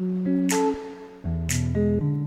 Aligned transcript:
Buenas 0.00 0.48
tardes, 1.74 2.19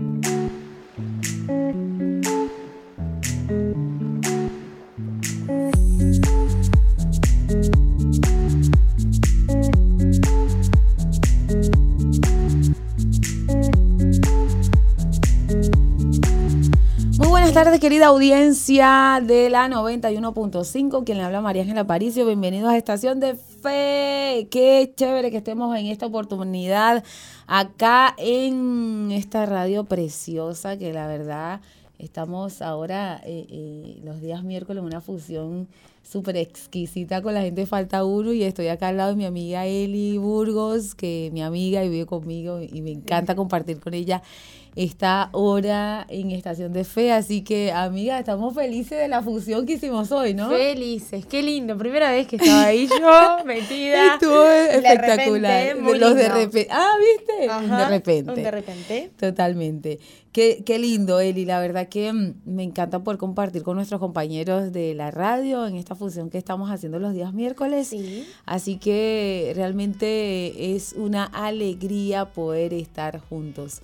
querida 17.84 18.06
audiencia 18.06 19.20
de 19.22 19.50
la 19.50 19.68
91.5. 19.68 21.04
Quien 21.04 21.18
le 21.18 21.24
habla 21.24 21.42
María 21.42 21.64
Ángela 21.64 21.86
Paricio. 21.86 22.24
Bienvenidos 22.24 22.70
a 22.70 22.78
Estación 22.78 23.20
de 23.20 23.34
Fe. 23.34 24.48
Qué 24.50 24.90
chévere 24.96 25.30
que 25.30 25.36
estemos 25.36 25.76
en 25.76 25.88
esta 25.88 26.06
oportunidad 26.06 27.04
acá 27.46 28.14
en 28.16 29.10
esta 29.12 29.44
radio 29.44 29.84
preciosa 29.84 30.78
que 30.78 30.94
la 30.94 31.06
verdad 31.06 31.60
estamos 31.98 32.62
ahora 32.62 33.20
eh, 33.26 33.46
eh, 33.50 34.00
los 34.02 34.22
días 34.22 34.44
miércoles 34.44 34.80
en 34.80 34.86
una 34.86 35.02
fusión 35.02 35.68
súper 36.02 36.38
exquisita 36.38 37.20
con 37.20 37.34
la 37.34 37.42
gente 37.42 37.66
Falta 37.66 38.04
Uno 38.04 38.32
y 38.32 38.44
estoy 38.44 38.68
acá 38.68 38.88
al 38.88 38.96
lado 38.96 39.10
de 39.10 39.16
mi 39.16 39.26
amiga 39.26 39.66
Eli 39.66 40.16
Burgos, 40.16 40.94
que 40.94 41.28
mi 41.34 41.42
amiga 41.42 41.84
y 41.84 41.90
vive 41.90 42.06
conmigo 42.06 42.60
y 42.62 42.80
me 42.80 42.92
encanta 42.92 43.34
compartir 43.34 43.78
con 43.80 43.92
ella 43.92 44.22
esta 44.76 45.28
hora 45.32 46.04
en 46.08 46.30
Estación 46.30 46.72
de 46.72 46.84
Fe. 46.84 47.12
Así 47.12 47.42
que, 47.42 47.72
amiga, 47.72 48.18
estamos 48.18 48.54
felices 48.54 48.98
de 48.98 49.08
la 49.08 49.22
fusión 49.22 49.66
que 49.66 49.74
hicimos 49.74 50.10
hoy, 50.12 50.34
¿no? 50.34 50.48
Felices, 50.50 51.26
qué 51.26 51.42
lindo. 51.42 51.76
Primera 51.76 52.10
vez 52.10 52.26
que 52.26 52.36
estaba 52.36 52.64
ahí 52.64 52.88
yo, 52.88 53.36
metida. 53.44 54.14
Estuvo 54.14 54.44
espectacular. 54.44 55.76
muy 55.78 55.98
Los 55.98 56.10
lindo. 56.10 56.14
de 56.22 56.28
repente. 56.28 56.68
Ah, 56.70 56.92
¿viste? 56.98 57.48
Ajá, 57.50 57.78
de 57.78 57.88
repente. 57.88 58.34
de 58.34 58.50
repente. 58.50 59.10
Totalmente. 59.18 59.98
Qué, 60.32 60.64
qué 60.66 60.80
lindo, 60.80 61.20
Eli. 61.20 61.44
La 61.44 61.60
verdad 61.60 61.88
que 61.88 62.12
mm, 62.12 62.34
me 62.44 62.64
encanta 62.64 62.98
poder 63.04 63.18
compartir 63.18 63.62
con 63.62 63.76
nuestros 63.76 64.00
compañeros 64.00 64.72
de 64.72 64.92
la 64.94 65.12
radio 65.12 65.64
en 65.66 65.76
esta 65.76 65.94
función 65.94 66.28
que 66.28 66.38
estamos 66.38 66.70
haciendo 66.72 66.98
los 66.98 67.14
días 67.14 67.32
miércoles. 67.32 67.86
Sí. 67.88 68.26
Así 68.44 68.76
que 68.78 69.52
realmente 69.54 70.74
es 70.74 70.94
una 70.94 71.24
alegría 71.24 72.24
poder 72.32 72.74
estar 72.74 73.20
juntos. 73.20 73.80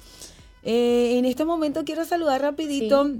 Eh, 0.63 1.19
en 1.19 1.25
este 1.25 1.45
momento 1.45 1.85
quiero 1.85 2.05
saludar 2.05 2.43
rapidito, 2.43 3.11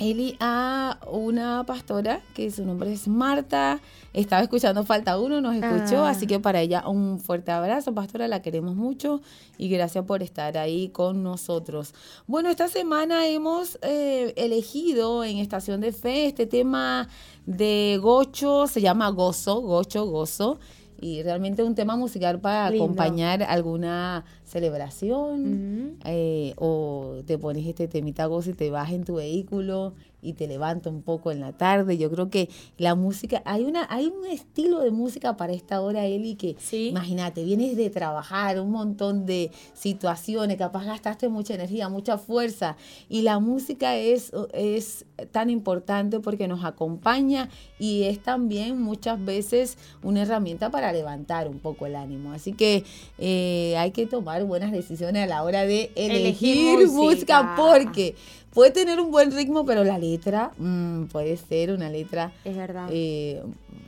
Eli, 0.00 0.36
a 0.40 0.98
una 1.08 1.62
pastora 1.66 2.20
que 2.34 2.50
su 2.50 2.64
nombre 2.66 2.92
es 2.92 3.06
Marta. 3.06 3.80
Estaba 4.12 4.42
escuchando 4.42 4.82
Falta 4.84 5.18
Uno, 5.20 5.40
nos 5.40 5.54
escuchó, 5.54 6.04
Ah. 6.04 6.10
así 6.10 6.26
que 6.26 6.40
para 6.40 6.60
ella 6.60 6.82
un 6.88 7.20
fuerte 7.20 7.52
abrazo, 7.52 7.94
pastora, 7.94 8.26
la 8.26 8.42
queremos 8.42 8.74
mucho 8.74 9.20
y 9.56 9.68
gracias 9.68 10.04
por 10.04 10.20
estar 10.24 10.58
ahí 10.58 10.88
con 10.88 11.22
nosotros. 11.22 11.94
Bueno, 12.26 12.48
esta 12.50 12.66
semana 12.66 13.28
hemos 13.28 13.78
eh, 13.82 14.32
elegido 14.36 15.22
en 15.22 15.38
Estación 15.38 15.80
de 15.80 15.92
Fe 15.92 16.26
este 16.26 16.46
tema 16.46 17.08
de 17.46 17.96
gocho, 18.02 18.66
se 18.66 18.80
llama 18.80 19.08
gozo, 19.10 19.60
gocho, 19.60 20.06
gozo. 20.06 20.58
Y 21.00 21.22
realmente 21.22 21.62
un 21.62 21.74
tema 21.74 21.96
musical 21.96 22.40
para 22.40 22.70
Lindo. 22.70 22.84
acompañar 22.84 23.42
alguna 23.42 24.24
celebración 24.44 25.98
eh, 26.04 26.54
o 26.56 27.22
te 27.26 27.38
pones 27.38 27.66
este 27.66 27.88
temita 27.88 28.26
gozo 28.26 28.50
y 28.50 28.54
te 28.54 28.70
vas 28.70 28.92
en 28.92 29.04
tu 29.04 29.14
vehículo 29.16 29.94
y 30.22 30.32
te 30.32 30.46
levanta 30.48 30.88
un 30.88 31.02
poco 31.02 31.30
en 31.32 31.40
la 31.40 31.52
tarde. 31.52 31.98
Yo 31.98 32.10
creo 32.10 32.30
que 32.30 32.48
la 32.78 32.94
música, 32.94 33.42
hay 33.44 33.62
una, 33.64 33.86
hay 33.90 34.06
un 34.06 34.24
estilo 34.26 34.80
de 34.80 34.90
música 34.90 35.36
para 35.36 35.52
esta 35.52 35.82
hora, 35.82 36.06
Eli, 36.06 36.34
que 36.36 36.56
Sí. 36.58 36.88
imagínate, 36.88 37.44
vienes 37.44 37.76
de 37.76 37.90
trabajar 37.90 38.58
un 38.58 38.70
montón 38.70 39.26
de 39.26 39.50
situaciones, 39.74 40.56
capaz 40.56 40.86
gastaste 40.86 41.28
mucha 41.28 41.54
energía, 41.54 41.90
mucha 41.90 42.16
fuerza, 42.16 42.76
y 43.10 43.20
la 43.20 43.38
música 43.38 43.96
es, 43.96 44.32
es 44.54 45.04
tan 45.30 45.50
importante 45.50 46.20
porque 46.20 46.48
nos 46.48 46.64
acompaña 46.64 47.50
y 47.78 48.04
es 48.04 48.22
también 48.22 48.80
muchas 48.80 49.22
veces 49.22 49.76
una 50.02 50.22
herramienta 50.22 50.70
para 50.70 50.90
levantar 50.90 51.48
un 51.48 51.58
poco 51.58 51.84
el 51.84 51.96
ánimo. 51.96 52.32
Así 52.32 52.54
que 52.54 52.84
eh, 53.18 53.74
hay 53.76 53.90
que 53.90 54.06
tomar 54.06 54.33
buenas 54.42 54.72
decisiones 54.72 55.22
a 55.22 55.26
la 55.26 55.42
hora 55.44 55.64
de 55.64 55.92
elegir, 55.94 56.56
Elegir 56.80 56.88
música 56.88 57.42
música. 57.42 57.54
porque 57.56 58.16
puede 58.54 58.70
tener 58.70 59.00
un 59.00 59.10
buen 59.10 59.32
ritmo, 59.32 59.64
pero 59.66 59.84
la 59.84 59.98
letra 59.98 60.52
mm, 60.56 61.04
puede 61.06 61.36
ser 61.36 61.72
una 61.72 61.90
letra 61.90 62.32
Es 62.44 62.56
verdad. 62.56 62.88
eh, 62.90 63.42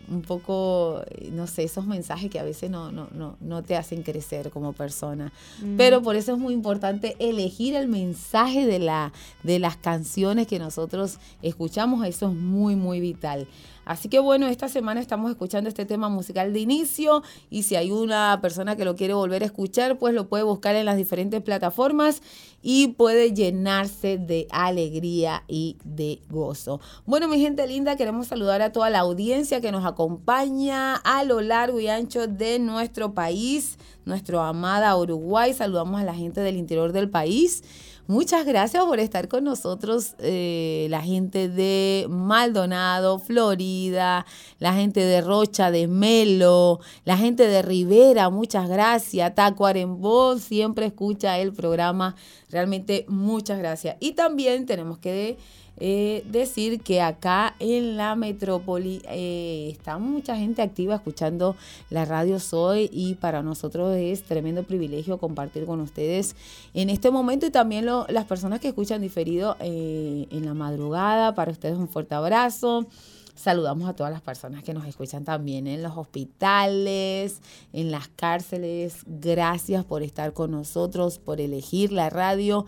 un 0.08 0.22
poco, 0.22 1.02
eh, 1.10 1.30
no 1.32 1.46
sé, 1.48 1.64
esos 1.64 1.84
mensajes 1.86 2.30
que 2.30 2.38
a 2.38 2.44
veces 2.44 2.70
no, 2.70 2.92
no, 2.92 3.08
no, 3.12 3.36
no 3.40 3.62
te 3.64 3.76
hacen 3.76 4.02
crecer 4.02 4.50
como 4.50 4.72
persona. 4.72 5.32
Mm. 5.62 5.76
Pero 5.76 6.00
por 6.02 6.14
eso 6.14 6.32
es 6.32 6.38
muy 6.38 6.54
importante 6.54 7.16
elegir 7.18 7.74
el 7.74 7.88
mensaje 7.88 8.66
de, 8.66 8.78
la, 8.78 9.12
de 9.42 9.58
las 9.58 9.76
canciones 9.76 10.46
que 10.46 10.58
nosotros 10.60 11.18
escuchamos. 11.42 12.06
Eso 12.06 12.28
es 12.28 12.34
muy, 12.34 12.76
muy 12.76 13.00
vital. 13.00 13.48
Así 13.84 14.08
que 14.08 14.18
bueno, 14.18 14.48
esta 14.48 14.68
semana 14.68 15.00
estamos 15.00 15.30
escuchando 15.30 15.68
este 15.68 15.86
tema 15.86 16.08
musical 16.08 16.52
de 16.52 16.58
inicio 16.58 17.22
y 17.50 17.62
si 17.62 17.76
hay 17.76 17.92
una 17.92 18.40
persona 18.42 18.74
que 18.74 18.84
lo 18.84 18.96
quiere 18.96 19.14
volver 19.14 19.42
a 19.44 19.46
escuchar, 19.46 19.96
pues 19.98 20.12
lo 20.12 20.28
puede 20.28 20.42
buscar 20.42 20.74
en 20.74 20.86
las 20.86 20.96
diferentes 20.96 21.40
plataformas 21.40 22.20
y 22.62 22.88
puede 22.88 23.32
llenarse 23.32 24.18
de 24.18 24.48
alegría 24.64 25.44
y 25.48 25.76
de 25.84 26.20
gozo. 26.30 26.80
Bueno, 27.04 27.28
mi 27.28 27.38
gente 27.38 27.66
linda, 27.66 27.96
queremos 27.96 28.28
saludar 28.28 28.62
a 28.62 28.72
toda 28.72 28.88
la 28.90 29.00
audiencia 29.00 29.60
que 29.60 29.72
nos 29.72 29.84
acompaña 29.84 30.96
a 30.96 31.24
lo 31.24 31.40
largo 31.40 31.78
y 31.80 31.88
ancho 31.88 32.26
de 32.26 32.58
nuestro 32.58 33.12
país, 33.12 33.78
nuestro 34.04 34.40
amada 34.40 34.96
Uruguay. 34.96 35.52
Saludamos 35.52 36.00
a 36.00 36.04
la 36.04 36.14
gente 36.14 36.40
del 36.40 36.56
interior 36.56 36.92
del 36.92 37.10
país. 37.10 37.62
Muchas 38.08 38.46
gracias 38.46 38.84
por 38.84 39.00
estar 39.00 39.26
con 39.26 39.42
nosotros, 39.42 40.14
eh, 40.20 40.86
la 40.90 41.02
gente 41.02 41.48
de 41.48 42.06
Maldonado, 42.08 43.18
Florida, 43.18 44.24
la 44.60 44.74
gente 44.74 45.00
de 45.00 45.20
Rocha, 45.20 45.72
de 45.72 45.88
Melo, 45.88 46.78
la 47.04 47.16
gente 47.16 47.48
de 47.48 47.62
Rivera, 47.62 48.30
muchas 48.30 48.68
gracias. 48.68 49.34
Tacuarembó 49.34 50.38
siempre 50.38 50.86
escucha 50.86 51.36
el 51.40 51.52
programa, 51.52 52.14
realmente 52.48 53.06
muchas 53.08 53.58
gracias. 53.58 53.96
Y 53.98 54.12
también 54.12 54.66
tenemos 54.66 54.98
que 54.98 55.36
eh, 55.78 56.24
decir 56.30 56.80
que 56.80 57.02
acá 57.02 57.54
en 57.58 57.96
la 57.96 58.16
metrópoli 58.16 59.02
eh, 59.08 59.68
está 59.70 59.98
mucha 59.98 60.36
gente 60.36 60.62
activa 60.62 60.94
escuchando 60.94 61.56
la 61.90 62.04
radio 62.04 62.40
Soy 62.40 62.88
y 62.92 63.14
para 63.14 63.42
nosotros 63.42 63.94
es 63.96 64.22
tremendo 64.22 64.62
privilegio 64.62 65.18
compartir 65.18 65.66
con 65.66 65.80
ustedes 65.80 66.34
en 66.72 66.88
este 66.88 67.10
momento 67.10 67.46
y 67.46 67.50
también 67.50 67.86
las 67.86 68.24
personas 68.24 68.60
que 68.60 68.68
escuchan 68.68 69.02
diferido 69.02 69.56
eh, 69.60 70.26
en 70.30 70.46
la 70.46 70.54
madrugada. 70.54 71.34
Para 71.34 71.52
ustedes 71.52 71.76
un 71.76 71.88
fuerte 71.88 72.14
abrazo. 72.14 72.86
Saludamos 73.34 73.86
a 73.86 73.92
todas 73.92 74.10
las 74.10 74.22
personas 74.22 74.64
que 74.64 74.72
nos 74.72 74.86
escuchan 74.86 75.24
también 75.24 75.66
en 75.66 75.82
los 75.82 75.94
hospitales, 75.94 77.42
en 77.74 77.90
las 77.90 78.08
cárceles. 78.08 79.02
Gracias 79.04 79.84
por 79.84 80.02
estar 80.02 80.32
con 80.32 80.52
nosotros, 80.52 81.18
por 81.18 81.42
elegir 81.42 81.92
la 81.92 82.08
radio 82.08 82.64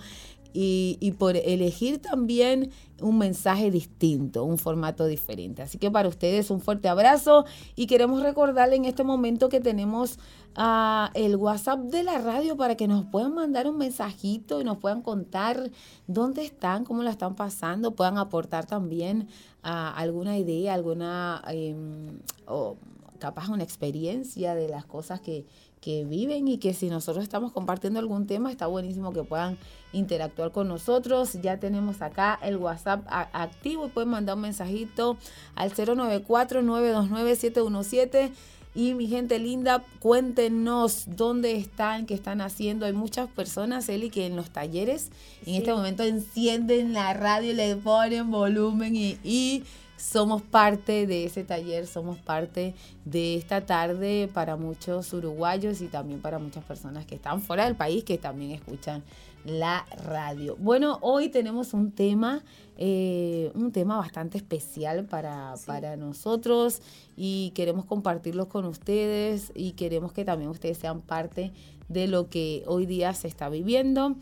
y, 0.53 1.14
por 1.19 1.36
elegir 1.36 2.00
también 2.00 2.70
un 3.00 3.19
mensaje 3.19 3.70
distinto, 3.70 4.44
un 4.44 4.59
formato 4.59 5.06
diferente. 5.06 5.62
Así 5.62 5.78
que 5.78 5.91
para 5.91 6.09
ustedes 6.09 6.50
un 6.50 6.60
fuerte 6.60 6.88
abrazo 6.88 7.44
y 7.76 7.86
queremos 7.86 8.22
recordarle 8.22 8.76
en 8.76 8.84
este 8.84 9.04
momento 9.04 9.48
que 9.48 9.60
tenemos 9.60 10.19
ah, 10.56 11.10
el 11.14 11.37
WhatsApp 11.37 11.81
de 11.81 12.03
la 12.03 12.19
radio 12.19 12.56
para 12.56 12.76
que 12.76 12.88
nos 12.88 13.04
puedan 13.04 13.34
mandar 13.34 13.69
un 13.69 13.78
mensajito 13.78 14.60
y 14.60 14.64
nos 14.64 14.78
puedan 14.78 15.03
contar 15.03 15.70
dónde 16.06 16.44
están, 16.44 16.84
cómo 16.84 17.03
la 17.03 17.10
están 17.10 17.37
pasando, 17.37 17.94
puedan 17.94 18.19
aportar 18.19 18.66
también 18.66 19.28
ah, 19.62 19.92
alguna 19.97 20.38
idea, 20.38 20.75
alguna 20.75 21.42
em, 21.48 22.19
o 22.47 22.76
capaz 23.20 23.48
una 23.48 23.64
experiencia 23.64 24.54
de 24.54 24.69
las 24.69 24.87
cosas 24.87 25.20
que, 25.20 25.44
que 25.81 26.05
viven 26.05 26.49
y 26.49 26.59
que 26.59 26.75
si 26.75 26.91
nosotros 26.91 27.22
estamos 27.22 27.53
compartiendo 27.53 28.00
algún 28.00 28.27
tema, 28.27 28.50
está 28.50 28.66
buenísimo 28.66 29.12
que 29.12 29.22
puedan 29.25 29.56
interactuar 29.93 30.52
con 30.52 30.69
nosotros. 30.69 31.41
Ya 31.41 31.58
tenemos 31.58 32.02
acá 32.02 32.38
el 32.43 32.56
WhatsApp 32.56 33.05
activo 33.08 33.87
y 33.87 33.91
pueden 33.91 34.11
mandar 34.11 34.37
un 34.37 34.43
mensajito 34.43 35.17
al 35.55 35.73
094-929-717. 35.73 38.31
Y 38.75 38.93
mi 38.94 39.06
gente 39.08 39.38
linda, 39.38 39.85
cuéntenos 39.99 41.05
dónde 41.17 41.56
están, 41.56 42.06
qué 42.06 42.14
están 42.14 42.41
haciendo. 42.41 42.87
Hay 42.87 42.93
muchas 42.93 43.29
personas, 43.29 43.88
Eli, 43.88 44.11
que 44.11 44.26
en 44.26 44.37
los 44.37 44.50
talleres 44.50 45.11
en 45.47 45.56
este 45.56 45.73
momento 45.73 46.05
encienden 46.05 46.93
la 46.93 47.12
radio, 47.14 47.55
le 47.55 47.75
ponen 47.76 48.31
volumen 48.31 48.94
y, 48.94 49.19
y 49.25 49.64
somos 49.99 50.43
parte 50.43 51.06
de 51.06 51.25
ese 51.25 51.45
taller, 51.45 51.87
somos 51.87 52.19
parte 52.19 52.75
de 53.05 53.35
esta 53.35 53.67
tarde 53.67 54.31
para 54.33 54.56
muchos 54.56 55.12
uruguayos 55.12 55.81
y 55.81 55.89
también 55.89 56.21
para 56.21 56.39
muchas 56.39 56.65
personas 56.65 57.05
que 57.05 57.17
están 57.17 57.41
fuera 57.41 57.65
del 57.65 57.77
país 57.77 58.05
que 58.05 58.17
también 58.17 58.53
escuchan 58.53 59.03
la 59.45 59.85
radio. 60.05 60.56
Bueno, 60.56 60.99
hoy 61.00 61.29
tenemos 61.29 61.75
un 61.75 61.91
tema, 61.91 62.45
eh, 62.77 63.50
un 63.55 63.73
tema 63.73 63.97
bastante 63.97 64.39
especial 64.39 65.05
para, 65.05 65.55
para 65.67 65.97
nosotros 65.97 66.81
y 67.17 67.50
queremos 67.55 67.85
compartirlo 67.85 68.49
con 68.49 68.67
ustedes 68.67 69.53
y 69.55 69.73
queremos 69.73 70.12
que 70.12 70.25
también 70.25 70.50
ustedes 70.50 70.79
sean 70.79 71.00
parte 71.00 71.53
de 71.89 72.06
lo 72.06 72.29
que 72.29 72.62
hoy 72.67 72.87
día 72.87 73.15
se 73.15 73.29
está 73.29 73.49
viviendo, 73.49 74.17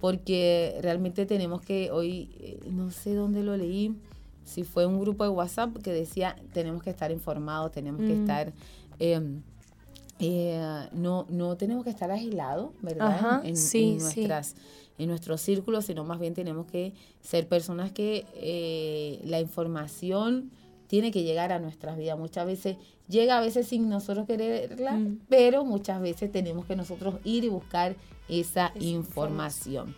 porque 0.00 0.78
realmente 0.80 1.26
tenemos 1.26 1.60
que 1.60 1.90
hoy, 1.90 2.30
eh, 2.40 2.60
no 2.70 2.90
sé 2.90 3.14
dónde 3.14 3.42
lo 3.42 3.56
leí, 3.56 3.94
si 4.48 4.64
fue 4.64 4.86
un 4.86 4.98
grupo 4.98 5.24
de 5.24 5.30
WhatsApp 5.30 5.76
que 5.82 5.92
decía, 5.92 6.36
tenemos 6.52 6.82
que 6.82 6.90
estar 6.90 7.10
informados, 7.10 7.72
tenemos 7.72 8.00
que 8.00 8.14
mm. 8.14 8.20
estar... 8.20 8.52
Em, 8.98 9.42
eh, 10.20 10.88
no, 10.92 11.26
no 11.28 11.56
tenemos 11.56 11.84
que 11.84 11.90
estar 11.90 12.10
aislados, 12.10 12.70
¿verdad? 12.82 13.40
en, 13.44 13.54
nuestras, 13.98 14.56
en 14.98 15.08
nuestro 15.08 15.38
círculo, 15.38 15.80
sino 15.80 16.02
más 16.02 16.18
bien 16.18 16.34
tenemos 16.34 16.66
que 16.66 16.92
ser 17.20 17.46
personas 17.46 17.92
que 17.92 18.26
eh, 18.34 19.20
la 19.24 19.38
información 19.38 20.50
tiene 20.88 21.12
que 21.12 21.22
llegar 21.22 21.52
a 21.52 21.60
nuestras 21.60 21.96
vidas. 21.96 22.18
Muchas 22.18 22.46
veces 22.46 22.78
llega 23.06 23.38
a 23.38 23.40
veces 23.40 23.68
sin 23.68 23.88
nosotros 23.88 24.26
quererla, 24.26 24.94
mm. 24.94 25.20
pero 25.28 25.64
muchas 25.64 26.00
veces 26.00 26.32
tenemos 26.32 26.66
que 26.66 26.74
nosotros 26.74 27.16
ir 27.22 27.44
y 27.44 27.48
buscar 27.48 27.94
esa 28.28 28.72
información. 28.80 29.94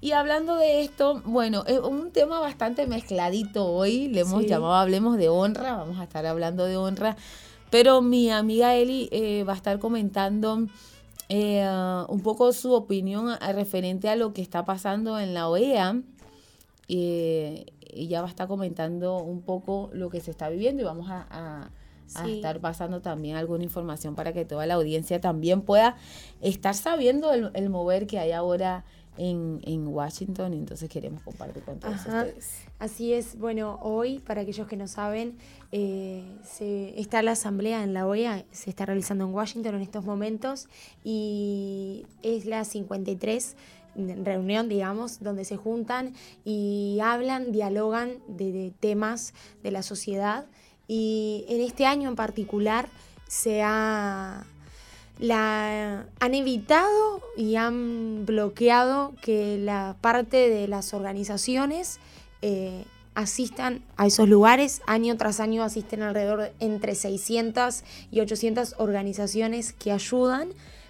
Y 0.00 0.12
hablando 0.12 0.56
de 0.56 0.82
esto, 0.82 1.22
bueno, 1.24 1.64
es 1.66 1.78
un 1.78 2.10
tema 2.10 2.38
bastante 2.38 2.86
mezcladito 2.86 3.66
hoy, 3.66 4.08
le 4.08 4.20
hemos 4.20 4.44
llamado 4.44 4.74
Hablemos 4.74 5.16
de 5.16 5.28
honra, 5.30 5.76
vamos 5.76 5.98
a 5.98 6.04
estar 6.04 6.26
hablando 6.26 6.66
de 6.66 6.76
honra, 6.76 7.16
pero 7.70 8.02
mi 8.02 8.30
amiga 8.30 8.74
Eli 8.74 9.08
eh, 9.12 9.44
va 9.44 9.54
a 9.54 9.56
estar 9.56 9.78
comentando 9.78 10.66
eh, 11.28 11.66
un 12.08 12.20
poco 12.20 12.52
su 12.52 12.72
opinión 12.72 13.36
referente 13.40 14.08
a 14.08 14.16
lo 14.16 14.32
que 14.32 14.42
está 14.42 14.64
pasando 14.64 15.18
en 15.18 15.32
la 15.32 15.48
OEA. 15.48 16.02
Eh, 16.88 17.66
ella 17.80 18.20
va 18.20 18.26
a 18.26 18.30
estar 18.30 18.46
comentando 18.46 19.18
un 19.18 19.40
poco 19.40 19.90
lo 19.92 20.10
que 20.10 20.20
se 20.20 20.30
está 20.30 20.48
viviendo 20.50 20.82
y 20.82 20.84
vamos 20.84 21.08
a, 21.10 21.70
estar 22.26 22.60
pasando 22.60 23.00
también 23.00 23.36
alguna 23.36 23.64
información 23.64 24.14
para 24.14 24.32
que 24.32 24.44
toda 24.44 24.66
la 24.66 24.74
audiencia 24.74 25.20
también 25.20 25.62
pueda 25.62 25.96
estar 26.42 26.74
sabiendo 26.74 27.32
el 27.32 27.70
mover 27.70 28.06
que 28.06 28.18
hay 28.18 28.32
ahora 28.32 28.84
en, 29.16 29.60
en 29.64 29.86
Washington, 29.88 30.54
entonces 30.54 30.88
queremos 30.88 31.22
compartir 31.22 31.62
con 31.62 31.78
todos 31.78 31.96
ustedes. 31.96 32.64
Así 32.78 33.12
es, 33.12 33.38
bueno, 33.38 33.78
hoy, 33.82 34.18
para 34.18 34.42
aquellos 34.42 34.66
que 34.66 34.76
no 34.76 34.88
saben, 34.88 35.38
eh, 35.72 36.24
se, 36.42 36.98
está 37.00 37.22
la 37.22 37.32
asamblea 37.32 37.82
en 37.82 37.94
la 37.94 38.06
OEA, 38.06 38.44
se 38.50 38.70
está 38.70 38.86
realizando 38.86 39.24
en 39.24 39.34
Washington 39.34 39.76
en 39.76 39.82
estos 39.82 40.04
momentos 40.04 40.68
y 41.02 42.06
es 42.22 42.46
la 42.46 42.64
53 42.64 43.56
reunión, 43.96 44.68
digamos, 44.68 45.20
donde 45.20 45.44
se 45.44 45.56
juntan 45.56 46.14
y 46.44 46.98
hablan, 47.02 47.52
dialogan 47.52 48.18
de 48.26 48.72
temas 48.80 49.34
de 49.62 49.70
la 49.70 49.82
sociedad. 49.82 50.46
Y 50.86 51.44
en 51.48 51.60
este 51.60 51.86
año 51.86 52.08
en 52.08 52.16
particular 52.16 52.88
se 53.28 53.62
ha 53.62 54.44
la 55.18 56.06
han 56.20 56.34
evitado 56.34 57.22
y 57.36 57.56
han 57.56 58.26
bloqueado 58.26 59.14
que 59.22 59.58
la 59.58 59.96
parte 60.00 60.48
de 60.48 60.66
las 60.68 60.92
organizaciones 60.94 62.00
eh, 62.42 62.84
asistan 63.14 63.82
a 63.96 64.06
esos 64.06 64.28
lugares. 64.28 64.82
Año 64.86 65.16
tras 65.16 65.40
año 65.40 65.62
asisten 65.62 66.02
alrededor 66.02 66.40
de 66.40 66.52
entre 66.60 66.94
600 66.94 67.84
y 68.10 68.20
800 68.20 68.74
organizaciones 68.78 69.72
que 69.72 69.92
ayudan, 69.92 70.48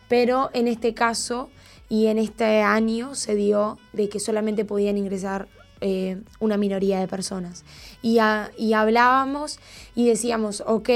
pero 0.08 0.50
en 0.54 0.68
este 0.68 0.94
caso 0.94 1.50
y 1.88 2.06
en 2.06 2.18
este 2.18 2.62
año 2.62 3.14
se 3.14 3.34
dio 3.34 3.78
de 3.92 4.08
que 4.08 4.20
solamente 4.20 4.64
podían 4.64 4.96
ingresar 4.96 5.48
eh, 5.80 6.22
una 6.40 6.56
minoría 6.56 6.98
de 6.98 7.08
personas. 7.08 7.64
Y, 8.00 8.18
y 8.56 8.72
hablábamos 8.72 9.58
y 9.94 10.08
decíamos, 10.08 10.62
ok, 10.66 10.88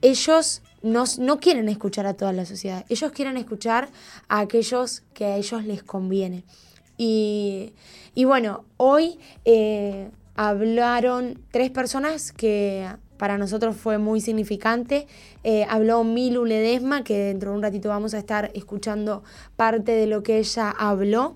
ellos 0.00 0.62
no, 0.82 1.38
quieren 1.40 1.68
escuchar 1.68 2.06
a 2.06 2.14
toda 2.14 2.32
la 2.32 2.44
sociedad, 2.44 2.84
ellos 2.88 3.12
quieren 3.12 3.36
escuchar 3.36 3.88
a 4.28 4.40
aquellos 4.40 5.02
que 5.14 5.24
a 5.24 5.36
ellos 5.36 5.64
les 5.64 5.82
conviene. 5.82 6.44
Y, 6.96 7.72
bueno, 8.24 8.64
hoy 8.76 9.18
eh, 9.44 10.10
hablaron 10.36 11.40
tres 11.50 11.70
personas 11.70 12.32
que 12.32 12.86
para 13.16 13.38
nosotros 13.38 13.76
fue 13.76 13.98
muy 13.98 14.20
significante. 14.20 15.06
Eh, 15.42 15.64
habló 15.68 16.04
Milu 16.04 16.44
Ledesma, 16.44 17.04
que 17.04 17.18
dentro 17.18 17.50
de 17.50 17.56
un 17.56 17.62
ratito 17.62 17.88
vamos 17.88 18.14
a 18.14 18.18
estar 18.18 18.50
escuchando 18.54 19.22
parte 19.56 19.92
de 19.92 20.06
lo 20.06 20.22
que 20.22 20.38
ella 20.38 20.70
habló 20.70 21.34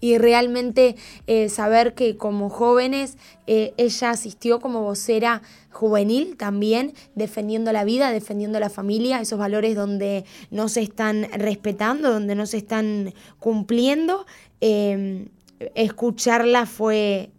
y 0.00 0.18
realmente 0.18 0.96
eh, 1.26 1.48
saber 1.48 1.94
que 1.94 2.16
como 2.16 2.50
jóvenes 2.50 3.16
eh, 3.46 3.72
ella 3.76 4.10
asistió 4.10 4.60
como 4.60 4.82
vocera 4.82 5.42
juvenil 5.70 6.36
también, 6.36 6.94
defendiendo 7.14 7.72
la 7.72 7.84
vida, 7.84 8.10
defendiendo 8.10 8.60
la 8.60 8.70
familia, 8.70 9.20
esos 9.20 9.38
valores 9.38 9.74
donde 9.74 10.24
no 10.50 10.68
se 10.68 10.82
están 10.82 11.26
respetando, 11.32 12.10
donde 12.10 12.34
no 12.34 12.46
se 12.46 12.58
están 12.58 13.14
cumpliendo. 13.38 14.26
Em, 14.60 15.28
escucharla 15.74 16.66
fue 16.66 17.30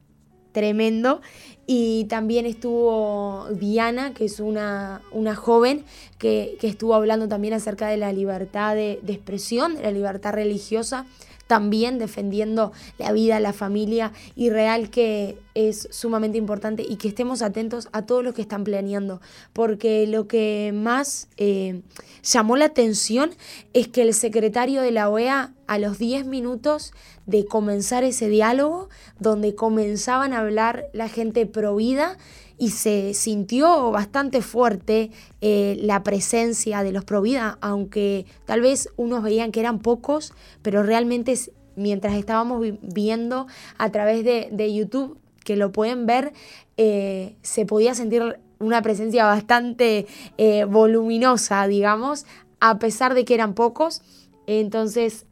tremendo. 0.51 1.21
Y 1.69 2.05
también 2.05 2.45
estuvo 2.45 3.47
Diana, 3.51 4.13
que 4.13 4.25
es 4.25 4.39
una, 4.39 5.01
una 5.11 5.35
joven 5.35 5.83
que, 6.17 6.57
estuvo 6.61 6.95
hablando 6.95 7.27
también 7.27 7.53
acerca 7.53 7.89
de 7.89 7.97
la 7.97 8.13
libertad 8.13 8.73
de, 8.73 8.99
de 9.03 9.13
expresión, 9.13 9.75
de 9.75 9.83
la 9.83 9.91
libertad 9.91 10.33
religiosa 10.33 11.05
también 11.47 11.97
defendiendo 11.97 12.71
la 12.97 13.11
vida, 13.11 13.39
la 13.39 13.53
familia 13.53 14.11
y 14.35 14.49
real 14.49 14.89
que 14.89 15.37
es 15.55 15.87
sumamente 15.91 16.37
importante 16.37 16.85
y 16.87 16.97
que 16.97 17.07
estemos 17.07 17.41
atentos 17.41 17.89
a 17.91 18.05
todos 18.05 18.23
los 18.23 18.33
que 18.33 18.41
están 18.41 18.63
planeando, 18.63 19.21
porque 19.53 20.05
lo 20.05 20.27
que 20.27 20.71
más 20.73 21.29
eh, 21.37 21.81
llamó 22.21 22.57
la 22.57 22.65
atención 22.65 23.31
es 23.73 23.87
que 23.87 24.03
el 24.03 24.13
secretario 24.13 24.81
de 24.81 24.91
la 24.91 25.09
OEA 25.09 25.53
a 25.65 25.79
los 25.79 25.97
10 25.97 26.25
minutos 26.25 26.93
de 27.25 27.45
comenzar 27.45 28.03
ese 28.03 28.29
diálogo, 28.29 28.89
donde 29.19 29.55
comenzaban 29.55 30.33
a 30.33 30.39
hablar 30.39 30.85
la 30.93 31.09
gente 31.09 31.45
pro 31.45 31.75
vida, 31.75 32.17
y 32.57 32.71
se 32.71 33.13
sintió 33.13 33.91
bastante 33.91 34.41
fuerte 34.41 35.11
eh, 35.41 35.77
la 35.81 36.03
presencia 36.03 36.83
de 36.83 36.91
los 36.91 37.05
Provida, 37.05 37.57
aunque 37.61 38.25
tal 38.45 38.61
vez 38.61 38.89
unos 38.97 39.23
veían 39.23 39.51
que 39.51 39.59
eran 39.59 39.79
pocos, 39.79 40.33
pero 40.61 40.83
realmente 40.83 41.35
mientras 41.75 42.15
estábamos 42.15 42.65
viendo 42.81 43.47
a 43.77 43.91
través 43.91 44.23
de, 44.25 44.73
YouTube, 44.73 45.19
que 45.43 45.55
lo 45.55 45.71
pueden 45.71 46.05
ver, 46.05 46.33
eh, 46.77 47.35
se 47.43 47.65
podía 47.65 47.93
sentir 47.93 48.39
una 48.59 48.81
presencia 48.81 49.25
bastante 49.25 50.07
eh, 50.37 50.65
voluminosa, 50.65 51.67
digamos, 51.67 52.25
a 52.59 52.79
pesar 52.79 53.13
de 53.13 53.23
que 53.23 53.35
eran 53.35 53.53
pocos. 53.53 54.01
Entonces, 54.47 55.25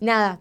nada, 0.00 0.40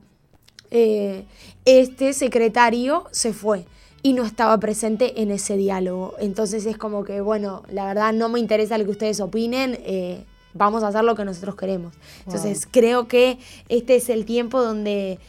este 0.72 2.14
secretario 2.14 3.06
se 3.12 3.34
fue 3.34 3.66
y 4.04 4.12
no 4.14 4.26
estaba 4.26 4.60
presente 4.60 5.22
en 5.22 5.32
ese 5.32 5.56
diálogo. 5.56 6.14
Entonces 6.20 6.66
es 6.66 6.78
como 6.78 7.06
que, 7.06 7.22
bueno, 7.22 7.64
la 7.70 7.86
verdad 7.86 8.14
no 8.14 8.28
me 8.30 8.40
interesa 8.40 8.78
lo 8.78 8.84
que 8.84 8.92
ustedes 8.92 9.22
opinen, 9.22 9.80
eh, 9.84 10.26
vamos 10.54 10.84
a 10.84 10.90
hacer 10.90 11.06
lo 11.06 11.16
que 11.16 11.24
nosotros 11.26 11.56
queremos. 11.56 11.96
Entonces 12.26 12.68
creo 12.70 13.08
que 13.08 13.40
este 13.70 13.96
es 13.96 14.10
el 14.10 14.26
tiempo 14.26 14.62
donde 14.62 15.20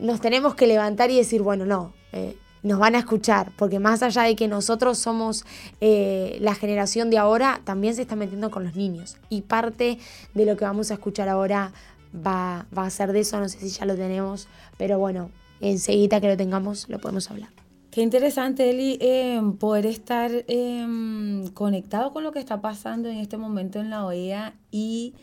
nos 0.00 0.20
tenemos 0.20 0.56
que 0.56 0.66
levantar 0.66 1.10
y 1.10 1.16
decir, 1.16 1.40
bueno, 1.40 1.64
no. 1.64 1.94
Eh, 2.12 2.36
nos 2.62 2.78
van 2.78 2.94
a 2.94 2.98
escuchar, 2.98 3.52
porque 3.56 3.78
más 3.78 4.02
allá 4.02 4.24
de 4.24 4.36
que 4.36 4.46
nosotros 4.46 4.98
somos 4.98 5.46
eh, 5.80 6.36
la 6.40 6.54
generación 6.54 7.08
de 7.08 7.16
ahora, 7.16 7.62
también 7.64 7.94
se 7.94 8.02
está 8.02 8.16
metiendo 8.16 8.50
con 8.50 8.64
los 8.64 8.74
niños. 8.74 9.16
Y 9.30 9.42
parte 9.42 9.98
de 10.34 10.44
lo 10.44 10.58
que 10.58 10.66
vamos 10.66 10.90
a 10.90 10.94
escuchar 10.94 11.30
ahora 11.30 11.72
va, 12.14 12.66
va 12.76 12.84
a 12.84 12.90
ser 12.90 13.12
de 13.12 13.20
eso, 13.20 13.40
no 13.40 13.48
sé 13.48 13.60
si 13.60 13.70
ya 13.70 13.86
lo 13.86 13.94
tenemos, 13.94 14.46
pero 14.76 14.98
bueno, 14.98 15.30
enseguida 15.62 16.20
que 16.20 16.28
lo 16.28 16.36
tengamos 16.36 16.86
lo 16.90 16.98
podemos 16.98 17.30
hablar. 17.30 17.59
Qué 17.90 18.02
interesante, 18.02 18.70
Eli, 18.70 18.98
em, 19.00 19.54
poder 19.54 19.84
estar 19.84 20.30
em, 20.46 21.48
conectado 21.48 22.12
con 22.12 22.22
lo 22.22 22.30
que 22.30 22.38
está 22.38 22.60
pasando 22.60 23.08
en 23.08 23.16
este 23.16 23.36
momento 23.36 23.80
en 23.80 23.90
la 23.90 24.06
OEA 24.06 24.54
y 24.70 25.14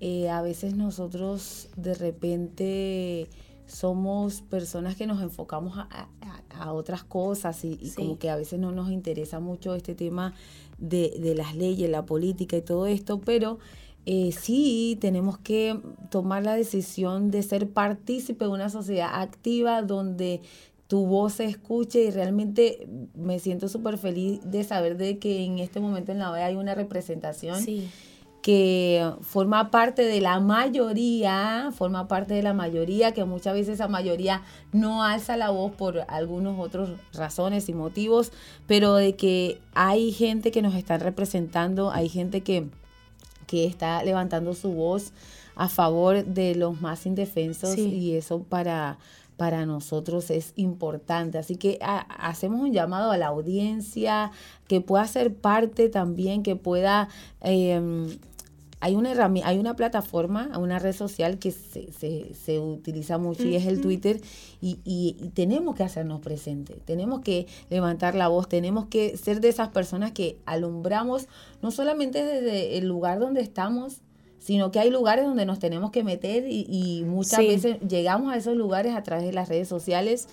eh, 0.00 0.28
a 0.28 0.42
veces 0.42 0.76
nosotros 0.76 1.70
de 1.76 1.94
repente 1.94 3.26
somos 3.66 4.42
personas 4.42 4.96
que 4.96 5.06
nos 5.06 5.22
enfocamos 5.22 5.78
a, 5.78 6.08
otras 6.74 7.04
cosas 7.04 7.64
y, 7.64 7.78
como 7.96 8.18
que 8.18 8.28
a 8.28 8.36
veces 8.36 8.58
no 8.58 8.70
nos 8.70 8.90
interesa 8.90 9.40
mucho 9.40 9.74
este 9.74 9.94
tema 9.94 10.34
de, 10.76 11.14
de 11.18 11.34
las 11.34 11.56
leyes, 11.56 11.88
la 11.88 12.04
política 12.04 12.58
y 12.58 12.62
todo 12.62 12.86
esto, 12.86 13.18
pero 13.22 13.58
eh, 14.06 14.32
sí 14.32 14.96
tenemos 15.00 15.38
que 15.38 15.78
tomar 16.10 16.42
la 16.42 16.56
decisión 16.56 17.30
de 17.30 17.42
ser 17.42 17.68
partícipe 17.68 18.46
de 18.46 18.50
una 18.50 18.70
sociedad 18.70 19.10
activa 19.12 19.82
donde 19.82 20.40
tu 20.90 21.06
voz 21.06 21.34
se 21.34 21.44
escuche 21.44 22.02
y 22.02 22.10
realmente 22.10 22.88
me 23.14 23.38
siento 23.38 23.68
súper 23.68 23.96
feliz 23.96 24.40
de 24.42 24.64
saber 24.64 24.96
de 24.96 25.20
que 25.20 25.44
en 25.44 25.60
este 25.60 25.78
momento 25.78 26.10
en 26.10 26.18
la 26.18 26.32
OEA 26.32 26.46
hay 26.46 26.56
una 26.56 26.74
representación. 26.74 27.64
que 28.42 29.08
forma 29.20 29.70
parte 29.70 30.02
de 30.02 30.20
la 30.20 30.40
mayoría, 30.40 31.70
forma 31.76 32.08
parte 32.08 32.34
de 32.34 32.42
la 32.42 32.54
mayoría, 32.54 33.12
que 33.12 33.24
muchas 33.24 33.52
veces 33.52 33.74
esa 33.74 33.86
mayoría 33.86 34.42
no 34.72 35.04
alza 35.04 35.36
la 35.36 35.50
voz 35.50 35.72
por 35.72 36.06
algunos 36.08 36.58
otros 36.58 36.98
razones 37.12 37.68
y 37.68 37.74
motivos, 37.74 38.32
pero 38.66 38.94
de 38.94 39.14
que 39.14 39.60
hay 39.74 40.10
gente 40.10 40.50
que 40.50 40.62
nos 40.62 40.74
están 40.74 41.00
representando, 41.00 41.92
hay 41.92 42.08
gente 42.08 42.40
que, 42.40 42.66
que 43.46 43.66
está 43.66 44.02
levantando 44.02 44.54
su 44.54 44.72
voz 44.72 45.12
a 45.54 45.68
favor 45.68 46.24
de 46.24 46.54
los 46.54 46.80
más 46.80 47.04
indefensos 47.04 47.76
y 47.76 48.16
eso 48.16 48.42
para 48.42 48.98
para 49.40 49.64
nosotros 49.64 50.30
es 50.30 50.52
importante. 50.56 51.38
Así 51.38 51.56
que 51.56 51.78
hacemos 51.80 52.60
un 52.60 52.74
llamado 52.74 53.10
a 53.10 53.16
la 53.16 53.28
audiencia 53.28 54.32
que 54.68 54.82
pueda 54.82 55.06
ser 55.06 55.34
parte 55.34 55.88
también, 55.88 56.42
que 56.42 56.56
pueda... 56.56 57.08
Em, 57.40 58.18
hay 58.80 58.96
una 58.96 59.12
hay 59.44 59.58
una 59.58 59.76
plataforma, 59.76 60.50
una 60.58 60.78
red 60.78 60.94
social 60.94 61.38
que 61.38 61.52
se, 61.52 62.58
utiliza 62.58 63.16
mucho 63.16 63.44
y 63.44 63.56
es 63.56 63.64
el 63.64 63.80
Twitter 63.80 64.20
y, 64.60 64.78
y, 64.84 65.30
tenemos 65.32 65.74
que 65.74 65.84
hacernos 65.84 66.20
presentes, 66.20 66.82
tenemos 66.84 67.20
que 67.20 67.46
levantar 67.70 68.14
la 68.14 68.28
voz, 68.28 68.46
tenemos 68.46 68.86
que 68.86 69.16
ser 69.16 69.40
de 69.40 69.48
esas 69.48 69.68
personas 69.68 70.12
que 70.12 70.38
alumbramos 70.44 71.28
no 71.62 71.70
solamente 71.70 72.24
desde 72.24 72.76
el 72.78 72.86
lugar 72.86 73.20
donde 73.20 73.40
estamos, 73.40 74.00
sino 74.40 74.72
que 74.72 74.80
hay 74.80 74.90
lugares 74.90 75.24
donde 75.24 75.46
nos 75.46 75.58
tenemos 75.58 75.90
que 75.90 76.02
meter 76.02 76.44
y, 76.48 77.04
muchas 77.06 77.40
veces 77.40 77.76
llegamos 77.86 78.32
a 78.32 78.36
esos 78.36 78.56
lugares 78.56 78.96
a 78.96 79.02
través 79.02 79.24
de 79.26 79.32
las 79.32 79.48
redes 79.48 79.68
sociales. 79.68 80.28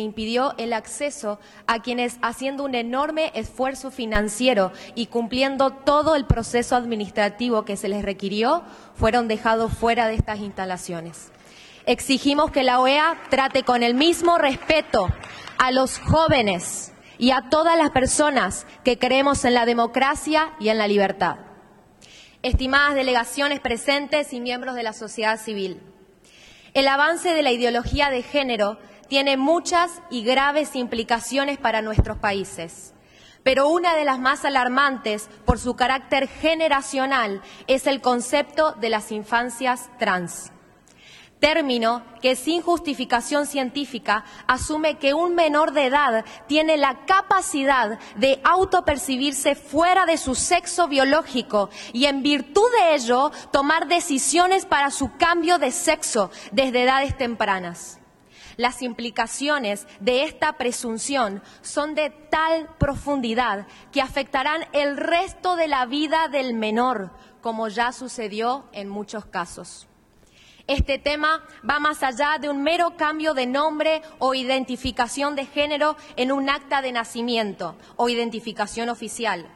impidió 0.00 0.54
el 0.58 0.72
acceso 0.72 1.38
a 1.66 1.80
quienes 1.80 2.18
haciendo 2.22 2.64
un 2.64 2.74
enorme 2.74 3.30
esfuerzo 3.34 3.90
financiero 3.90 4.72
y 4.94 5.06
cumpliendo 5.06 5.70
todo 5.70 6.14
el 6.14 6.26
proceso 6.26 6.76
administrativo 6.76 7.64
que 7.64 7.76
se 7.76 7.88
les 7.88 8.04
requirió, 8.04 8.62
fueron 8.94 9.28
dejados 9.28 9.72
fuera 9.72 10.06
de 10.06 10.14
estas 10.14 10.40
instalaciones. 10.40 11.30
Exigimos 11.86 12.50
que 12.50 12.64
la 12.64 12.80
OEA 12.80 13.18
trate 13.30 13.62
con 13.62 13.82
el 13.82 13.94
mismo 13.94 14.36
respeto 14.36 15.08
a 15.56 15.70
los 15.70 15.98
jóvenes 15.98 16.92
y 17.18 17.30
a 17.30 17.48
todas 17.50 17.76
las 17.78 17.90
personas 17.90 18.66
que 18.84 18.98
creemos 18.98 19.44
en 19.44 19.54
la 19.54 19.66
democracia 19.66 20.52
y 20.60 20.68
en 20.68 20.78
la 20.78 20.86
libertad. 20.86 21.36
Estimadas 22.42 22.94
delegaciones 22.94 23.60
presentes 23.60 24.32
y 24.32 24.40
miembros 24.40 24.74
de 24.74 24.82
la 24.82 24.92
sociedad 24.92 25.40
civil, 25.40 25.80
el 26.74 26.86
avance 26.86 27.34
de 27.34 27.42
la 27.42 27.50
ideología 27.50 28.10
de 28.10 28.22
género 28.22 28.78
tiene 29.08 29.36
muchas 29.36 30.02
y 30.10 30.22
graves 30.22 30.76
implicaciones 30.76 31.58
para 31.58 31.82
nuestros 31.82 32.18
países. 32.18 32.94
Pero 33.42 33.68
una 33.68 33.94
de 33.94 34.04
las 34.04 34.18
más 34.18 34.44
alarmantes 34.44 35.28
por 35.44 35.58
su 35.58 35.74
carácter 35.74 36.28
generacional 36.28 37.42
es 37.66 37.86
el 37.86 38.00
concepto 38.00 38.72
de 38.72 38.90
las 38.90 39.10
infancias 39.10 39.88
trans. 39.98 40.52
Término 41.40 42.02
que 42.20 42.34
sin 42.34 42.62
justificación 42.62 43.46
científica 43.46 44.24
asume 44.48 44.98
que 44.98 45.14
un 45.14 45.36
menor 45.36 45.72
de 45.72 45.86
edad 45.86 46.24
tiene 46.48 46.76
la 46.76 47.06
capacidad 47.06 48.00
de 48.16 48.40
autopercibirse 48.42 49.54
fuera 49.54 50.04
de 50.04 50.18
su 50.18 50.34
sexo 50.34 50.88
biológico 50.88 51.70
y 51.92 52.06
en 52.06 52.24
virtud 52.24 52.66
de 52.80 52.96
ello 52.96 53.30
tomar 53.52 53.86
decisiones 53.86 54.66
para 54.66 54.90
su 54.90 55.16
cambio 55.16 55.58
de 55.58 55.70
sexo 55.70 56.32
desde 56.50 56.82
edades 56.82 57.16
tempranas. 57.16 57.97
Las 58.58 58.82
implicaciones 58.82 59.86
de 60.00 60.24
esta 60.24 60.54
presunción 60.54 61.44
son 61.62 61.94
de 61.94 62.10
tal 62.10 62.68
profundidad 62.76 63.68
que 63.92 64.02
afectarán 64.02 64.66
el 64.72 64.96
resto 64.96 65.54
de 65.54 65.68
la 65.68 65.86
vida 65.86 66.26
del 66.26 66.54
menor, 66.54 67.12
como 67.40 67.68
ya 67.68 67.92
sucedió 67.92 68.68
en 68.72 68.88
muchos 68.88 69.26
casos. 69.26 69.86
Este 70.66 70.98
tema 70.98 71.44
va 71.68 71.78
más 71.78 72.02
allá 72.02 72.38
de 72.40 72.48
un 72.48 72.64
mero 72.64 72.96
cambio 72.96 73.32
de 73.32 73.46
nombre 73.46 74.02
o 74.18 74.34
identificación 74.34 75.36
de 75.36 75.46
género 75.46 75.96
en 76.16 76.32
un 76.32 76.50
acta 76.50 76.82
de 76.82 76.90
nacimiento 76.90 77.76
o 77.94 78.08
identificación 78.08 78.88
oficial 78.88 79.48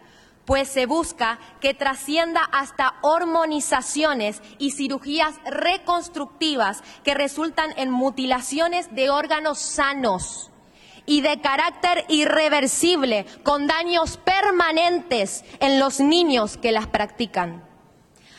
pues 0.45 0.69
se 0.69 0.87
busca 0.87 1.39
que 1.61 1.75
trascienda 1.75 2.41
hasta 2.53 2.95
hormonizaciones 3.03 4.43
y 4.59 4.73
cirugías 4.73 5.35
reconstructivas 5.45 6.83
que 7.05 7.15
resultan 7.15 7.73
en 7.77 7.91
mutilaciones 7.91 8.95
de 8.95 9.11
órganos 9.11 9.59
sanos 9.59 10.51
y 11.07 11.21
de 11.21 11.41
carácter 11.41 12.05
irreversible, 12.09 13.27
con 13.43 13.67
daños 13.67 14.19
permanentes 14.19 15.45
en 15.61 15.81
los 15.81 16.01
niños 16.01 16.57
que 16.57 16.73
las 16.73 16.87
practican. 16.87 17.65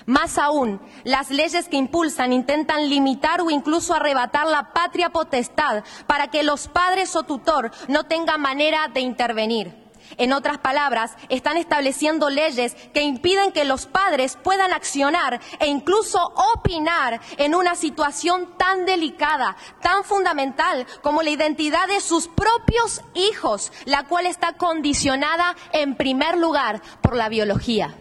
Más 0.06 0.38
aún, 0.38 0.82
las 1.04 1.30
leyes 1.30 1.70
que 1.70 1.78
impulsan 1.78 2.34
intentan 2.34 2.90
limitar 2.90 3.42
o 3.42 3.50
incluso 3.50 3.94
arrebatar 3.94 4.48
la 4.48 4.74
patria 4.74 5.10
potestad 5.10 5.84
para 6.08 6.28
que 6.28 6.44
los 6.44 6.68
padres 6.68 7.16
o 7.16 7.24
tutor 7.24 7.72
no 7.88 8.04
tengan 8.04 8.42
manera 8.42 8.90
de 8.90 9.00
intervenir. 9.00 9.83
En 10.18 10.34
otras 10.34 10.58
palabras, 10.60 11.16
están 11.30 11.58
estableciendo 11.58 12.30
leyes 12.30 12.76
que 12.94 13.02
impiden 13.02 13.52
que 13.52 13.66
los 13.66 13.86
padres 13.86 14.38
puedan 14.44 14.72
accionar 14.74 15.40
e 15.60 15.68
incluso 15.68 16.20
opinar 16.56 17.22
en 17.38 17.56
una 17.56 17.76
situación 17.76 18.58
tan 18.58 18.86
delicada, 18.86 19.56
tan 19.82 20.04
fundamental 20.04 20.86
como 21.02 21.22
la 21.22 21.30
identidad 21.30 21.88
de 21.88 22.02
sus 22.02 22.28
propios 22.28 23.02
hijos, 23.14 23.72
la 23.86 24.04
cual 24.04 24.26
está 24.26 24.54
condicionada 24.54 25.56
en 25.72 25.96
primer 25.96 26.38
lugar 26.38 26.82
por 27.02 27.16
la 27.16 27.30
biología. 27.30 27.96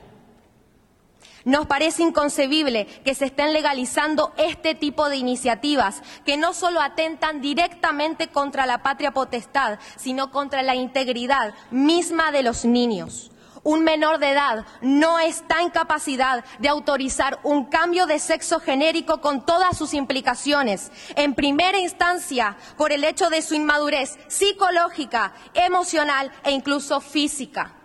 Nos 1.45 1.67
parece 1.67 2.03
inconcebible 2.03 2.87
que 3.05 3.15
se 3.15 3.27
estén 3.27 3.53
legalizando 3.53 4.33
este 4.37 4.75
tipo 4.75 5.09
de 5.09 5.17
iniciativas 5.17 6.03
que 6.25 6.37
no 6.37 6.53
solo 6.55 6.81
atentan 6.81 7.41
directamente 7.41 8.29
contra 8.29 8.67
la 8.67 8.83
patria 8.83 9.13
potestad, 9.13 9.79
sino 9.97 10.31
contra 10.31 10.63
la 10.63 10.75
integridad 10.75 11.55
misma 11.71 12.31
de 12.31 12.43
los 12.43 12.65
niños. 12.65 13.33
Un 13.65 13.85
menor 13.85 14.19
de 14.19 14.31
edad 14.33 14.67
no 14.81 15.21
está 15.21 15.61
en 15.63 15.71
capacidad 15.71 16.45
de 16.59 16.69
autorizar 16.69 17.39
un 17.45 17.67
cambio 17.67 18.07
de 18.07 18.19
sexo 18.19 18.59
genérico 18.59 19.21
con 19.21 19.47
todas 19.47 19.79
sus 19.79 19.95
implicaciones. 19.95 20.91
En 21.15 21.35
primera 21.35 21.79
instancia, 21.79 22.57
por 22.77 22.91
el 22.91 23.05
hecho 23.05 23.31
de 23.31 23.41
su 23.41 23.55
inmadurez 23.55 24.19
psicológica, 24.27 25.33
emocional 25.55 26.33
e 26.43 26.51
incluso 26.51 27.01
física. 27.01 27.82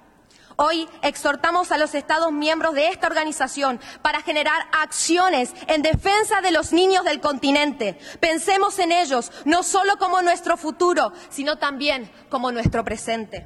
Hoy 0.60 0.90
exhortamos 1.04 1.72
a 1.72 1.78
los 1.78 1.94
Estados 1.94 2.32
miembros 2.32 2.74
de 2.74 2.88
esta 2.88 3.06
organización 3.06 3.80
para 4.02 4.24
generar 4.24 4.60
acciones 4.72 5.54
en 5.68 5.84
defensa 5.84 6.42
de 6.42 6.50
los 6.50 6.74
niños 6.74 7.04
del 7.06 7.22
continente. 7.22 8.00
Pensemos 8.20 8.80
en 8.80 8.92
ellos 8.92 9.32
no 9.46 9.62
solo 9.62 9.98
como 10.00 10.24
nuestro 10.24 10.58
futuro, 10.58 11.14
sino 11.30 11.58
también 11.58 12.12
como 12.30 12.52
nuestro 12.52 12.84
presente. 12.84 13.46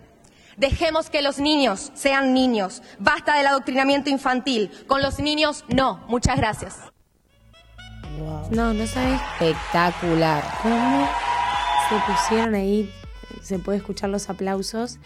Dejemos 0.56 1.10
que 1.10 1.22
los 1.22 1.38
niños 1.38 1.92
sean 1.96 2.34
niños. 2.34 2.82
Basta 2.98 3.36
del 3.36 3.48
adoctrinamiento 3.48 4.10
infantil. 4.10 4.72
Con 4.88 5.02
los 5.02 5.20
niños, 5.20 5.66
no. 5.68 6.06
Muchas 6.08 6.38
gracias. 6.38 6.78
No, 8.52 8.74
no 8.74 8.88
sabes. 8.88 9.20
Espectacular. 9.42 10.44
¿Cómo 10.64 11.10
se 11.90 11.96
pusieron 12.10 12.56
ahí? 12.56 12.90
Se 13.42 13.60
puede 13.60 13.80
escuchar 13.80 14.10
los 14.10 14.30
aplausos. 14.30 15.00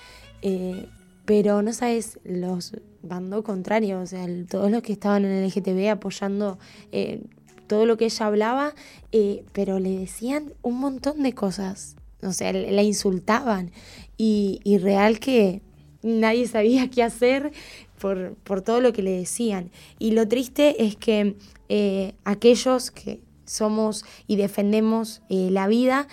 Eh, 0.44 0.88
pero 1.26 1.62
no 1.62 1.74
sabes 1.74 2.20
los 2.24 2.74
bandos 3.02 3.44
contrarios, 3.44 4.04
o 4.04 4.06
sea, 4.06 4.28
todos 4.50 4.72
los 4.72 4.82
que 4.82 4.94
estaban 4.94 5.26
en 5.26 5.32
el 5.32 5.48
LGTB 5.48 5.90
apoyando 5.90 6.58
eh, 6.92 7.22
todo 7.68 7.86
lo 7.86 7.98
que 7.98 8.06
ella 8.06 8.28
hablaba, 8.28 8.76
eh, 9.12 9.44
pero 9.52 9.80
le 9.80 9.98
decían 9.98 10.54
un 10.62 10.80
montón 10.80 11.24
de 11.24 11.34
cosas, 11.34 11.96
o 12.22 12.32
sea, 12.32 12.54
la 12.54 12.84
insultaban 12.84 13.72
y, 14.18 14.62
real 14.82 15.20
que 15.20 15.62
nadie 16.04 16.48
sabía 16.48 16.90
qué 16.90 17.04
hacer 17.04 17.52
por, 18.00 18.36
por 18.44 18.62
todo 18.62 18.82
lo 18.82 18.94
que 18.94 19.02
le 19.02 19.12
decían. 19.12 19.72
Y 20.00 20.12
lo 20.12 20.28
triste 20.28 20.86
es 20.86 20.96
que 20.96 21.36
eh, 21.70 22.14
aquellos 22.24 22.92
que 22.92 23.20
somos 23.46 24.06
y 24.28 24.36
defendemos 24.38 25.22
la 25.30 25.68
vida, 25.68 26.08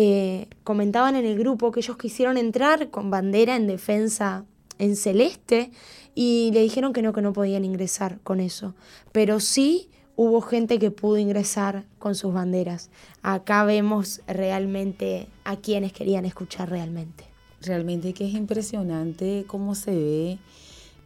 eh, 0.00 0.46
comentaban 0.62 1.16
en 1.16 1.26
el 1.26 1.36
grupo 1.36 1.72
que 1.72 1.80
ellos 1.80 1.96
quisieron 1.96 2.36
entrar 2.36 2.88
con 2.90 3.10
bandera 3.10 3.56
en 3.56 3.66
defensa 3.66 4.44
en 4.78 4.94
celeste 4.94 5.72
y 6.14 6.50
le 6.52 6.62
dijeron 6.62 6.92
que 6.92 7.02
no, 7.02 7.12
que 7.12 7.20
no 7.20 7.32
podían 7.32 7.64
ingresar 7.64 8.20
con 8.22 8.38
eso. 8.38 8.76
Pero 9.10 9.40
sí 9.40 9.88
hubo 10.14 10.40
gente 10.40 10.78
que 10.78 10.92
pudo 10.92 11.18
ingresar 11.18 11.84
con 11.98 12.14
sus 12.14 12.32
banderas. 12.32 12.90
Acá 13.24 13.64
vemos 13.64 14.20
realmente 14.28 15.26
a 15.42 15.56
quienes 15.56 15.92
querían 15.92 16.24
escuchar 16.26 16.70
realmente. 16.70 17.24
Realmente 17.60 18.14
que 18.14 18.28
es 18.28 18.34
impresionante 18.34 19.46
cómo 19.48 19.74
se 19.74 19.90
ve 19.90 20.38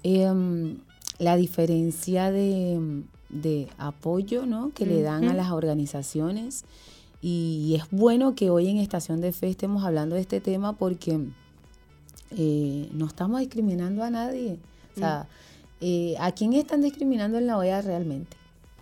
em, 0.02 0.76
la 1.18 1.37
diferencia 1.37 2.30
de, 2.30 2.92
apoyo 3.78 4.44
¿no? 4.44 4.70
que 4.75 4.84
le 4.84 5.00
dan 5.00 5.25
a 5.25 5.32
las 5.32 5.50
organizaciones. 5.50 6.66
Y 7.24 7.76
es 7.76 7.88
bueno 7.92 8.34
que 8.34 8.50
hoy 8.50 8.68
en 8.68 8.78
Estación 8.78 9.20
de 9.20 9.30
Fe 9.30 9.48
estemos 9.48 9.84
hablando 9.84 10.16
de 10.16 10.22
este 10.22 10.40
tema 10.40 10.76
porque 10.76 11.20
eh, 12.36 12.88
no 12.92 13.06
estamos 13.06 13.38
discriminando 13.38 14.02
a 14.02 14.10
nadie. 14.10 14.58
O 14.96 14.98
sea, 14.98 15.28
eh, 15.80 16.16
¿a 16.18 16.32
quién 16.32 16.52
están 16.52 16.82
discriminando 16.82 17.38
en 17.38 17.46
la 17.46 17.56
OEA 17.58 17.80
realmente? 17.80 18.36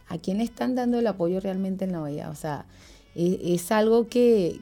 ¿A 0.08 0.16
quién 0.16 0.38
le 0.38 0.44
están 0.44 0.74
dando 0.74 0.98
el 0.98 1.06
apoyo 1.06 1.38
realmente 1.38 1.84
en 1.84 1.92
la 1.92 2.00
OEA? 2.00 2.30
O 2.30 2.34
sea, 2.34 2.64
e, 3.14 3.54
es, 3.54 3.70
algo 3.72 4.08
que, 4.08 4.60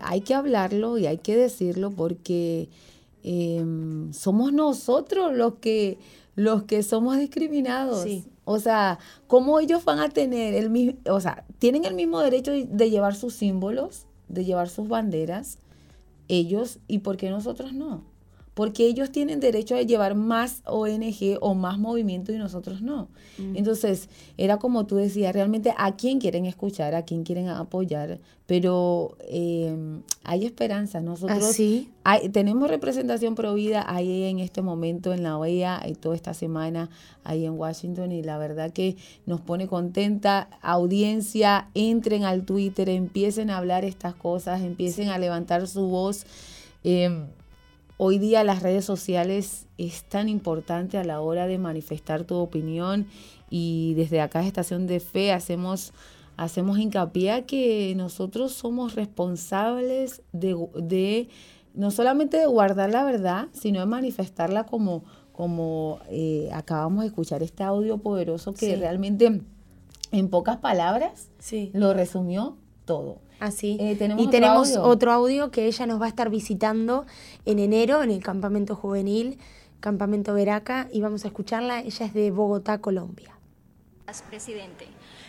hay 0.00 0.22
que 0.22 0.34
hablarlo 0.34 0.96
y 0.96 1.06
hay 1.06 1.18
que 1.18 1.36
decirlo 1.36 1.90
porque 1.90 2.70
em, 3.24 4.10
somos 4.14 4.54
nosotros 4.54 5.36
los 5.36 5.56
que, 5.56 5.98
los 6.34 6.62
que 6.62 6.82
somos 6.82 7.18
discriminados. 7.18 8.06
O 8.50 8.58
sea, 8.60 8.98
¿cómo 9.26 9.60
ellos 9.60 9.84
van 9.84 9.98
a 9.98 10.08
tener 10.08 10.54
el 10.54 10.70
mismo, 10.70 10.98
o 11.10 11.20
sea, 11.20 11.44
tienen 11.58 11.84
el 11.84 11.92
mismo 11.92 12.20
derecho 12.20 12.50
de 12.50 12.88
llevar 12.88 13.14
sus 13.14 13.34
símbolos, 13.34 14.06
de 14.28 14.46
llevar 14.46 14.70
sus 14.70 14.88
banderas, 14.88 15.58
ellos, 16.28 16.78
y 16.88 17.00
por 17.00 17.18
qué 17.18 17.28
nosotros 17.28 17.74
no? 17.74 18.04
Porque 18.58 18.86
ellos 18.86 19.12
tienen 19.12 19.38
derecho 19.38 19.76
a 19.76 19.82
llevar 19.82 20.16
más 20.16 20.62
ONG 20.64 21.38
o 21.40 21.54
más 21.54 21.78
movimiento 21.78 22.32
y 22.32 22.38
nosotros 22.38 22.82
no. 22.82 23.06
Mm. 23.38 23.54
Entonces, 23.54 24.08
era 24.36 24.56
como 24.56 24.84
tú 24.84 24.96
decías, 24.96 25.32
realmente 25.32 25.72
a 25.78 25.94
quién 25.94 26.18
quieren 26.18 26.44
escuchar, 26.44 26.96
a 26.96 27.04
quién 27.04 27.22
quieren 27.22 27.46
apoyar, 27.50 28.18
pero 28.46 29.16
em, 29.28 30.02
hay 30.24 30.44
esperanza. 30.44 31.00
Nosotros 31.00 31.56
¿Ah, 32.02 32.18
tenemos 32.32 32.68
representación 32.68 33.36
provida 33.36 33.84
ahí 33.86 34.24
en 34.24 34.40
este 34.40 34.60
momento 34.60 35.12
en 35.12 35.22
la 35.22 35.38
OEA 35.38 35.84
y 35.86 35.94
toda 35.94 36.16
esta 36.16 36.34
semana 36.34 36.90
ahí 37.22 37.46
en 37.46 37.56
Washington 37.56 38.10
y 38.10 38.24
la 38.24 38.38
verdad 38.38 38.72
que 38.72 38.96
nos 39.24 39.40
pone 39.40 39.68
contenta. 39.68 40.48
Audiencia, 40.62 41.68
entren 41.74 42.24
al 42.24 42.42
Twitter, 42.42 42.88
empiecen 42.88 43.50
a 43.50 43.58
hablar 43.58 43.84
estas 43.84 44.16
cosas, 44.16 44.62
empiecen 44.62 45.10
a 45.10 45.18
levantar 45.18 45.68
su 45.68 45.82
voz. 45.82 46.26
Eh, 46.82 47.24
Hoy 48.00 48.18
día 48.18 48.44
las 48.44 48.62
redes 48.62 48.84
sociales 48.84 49.66
es 49.76 50.04
tan 50.04 50.28
importante 50.28 50.98
a 50.98 51.04
la 51.04 51.20
hora 51.20 51.48
de 51.48 51.58
manifestar 51.58 52.22
tu 52.22 52.36
opinión 52.36 53.08
y 53.50 53.94
desde 53.94 54.20
acá 54.20 54.46
Estación 54.46 54.86
de 54.86 55.00
Fe 55.00 55.32
hacemos, 55.32 55.92
hacemos 56.36 56.78
hincapié 56.78 57.32
a 57.32 57.44
que 57.44 57.92
nosotros 57.96 58.52
somos 58.52 58.94
responsables 58.94 60.22
de, 60.30 61.28
no 61.74 61.90
solamente 61.90 62.36
de 62.36 62.46
guardar 62.46 62.90
la 62.90 63.02
verdad, 63.02 63.48
sino 63.52 63.80
de 63.80 63.86
manifestarla 63.86 64.64
como, 64.64 65.02
como 65.32 65.98
eh, 66.08 66.50
acabamos 66.52 67.00
de 67.00 67.08
escuchar 67.08 67.42
este 67.42 67.64
audio 67.64 67.98
poderoso 67.98 68.54
que 68.54 68.76
realmente 68.76 69.42
en 70.12 70.28
pocas 70.28 70.58
palabras 70.58 71.30
lo 71.72 71.94
resumió 71.94 72.58
todo. 72.84 73.18
Así. 73.40 73.76
Eh, 73.80 73.96
¿tenemos 73.96 74.24
y 74.24 74.28
tenemos 74.28 74.76
otro 74.76 75.12
audio 75.12 75.50
que 75.50 75.66
ella 75.66 75.86
nos 75.86 76.00
va 76.00 76.06
a 76.06 76.08
estar 76.08 76.30
visitando 76.30 77.06
en 77.44 77.58
enero 77.58 78.02
en 78.02 78.10
el 78.10 78.22
campamento 78.22 78.74
juvenil, 78.74 79.38
campamento 79.80 80.34
Veraca, 80.34 80.88
y 80.92 81.00
vamos 81.00 81.24
a 81.24 81.28
escucharla. 81.28 81.80
Ella 81.80 82.06
es 82.06 82.14
de 82.14 82.30
Bogotá, 82.30 82.78
Colombia. 82.78 83.34
Presidente, 84.30 84.86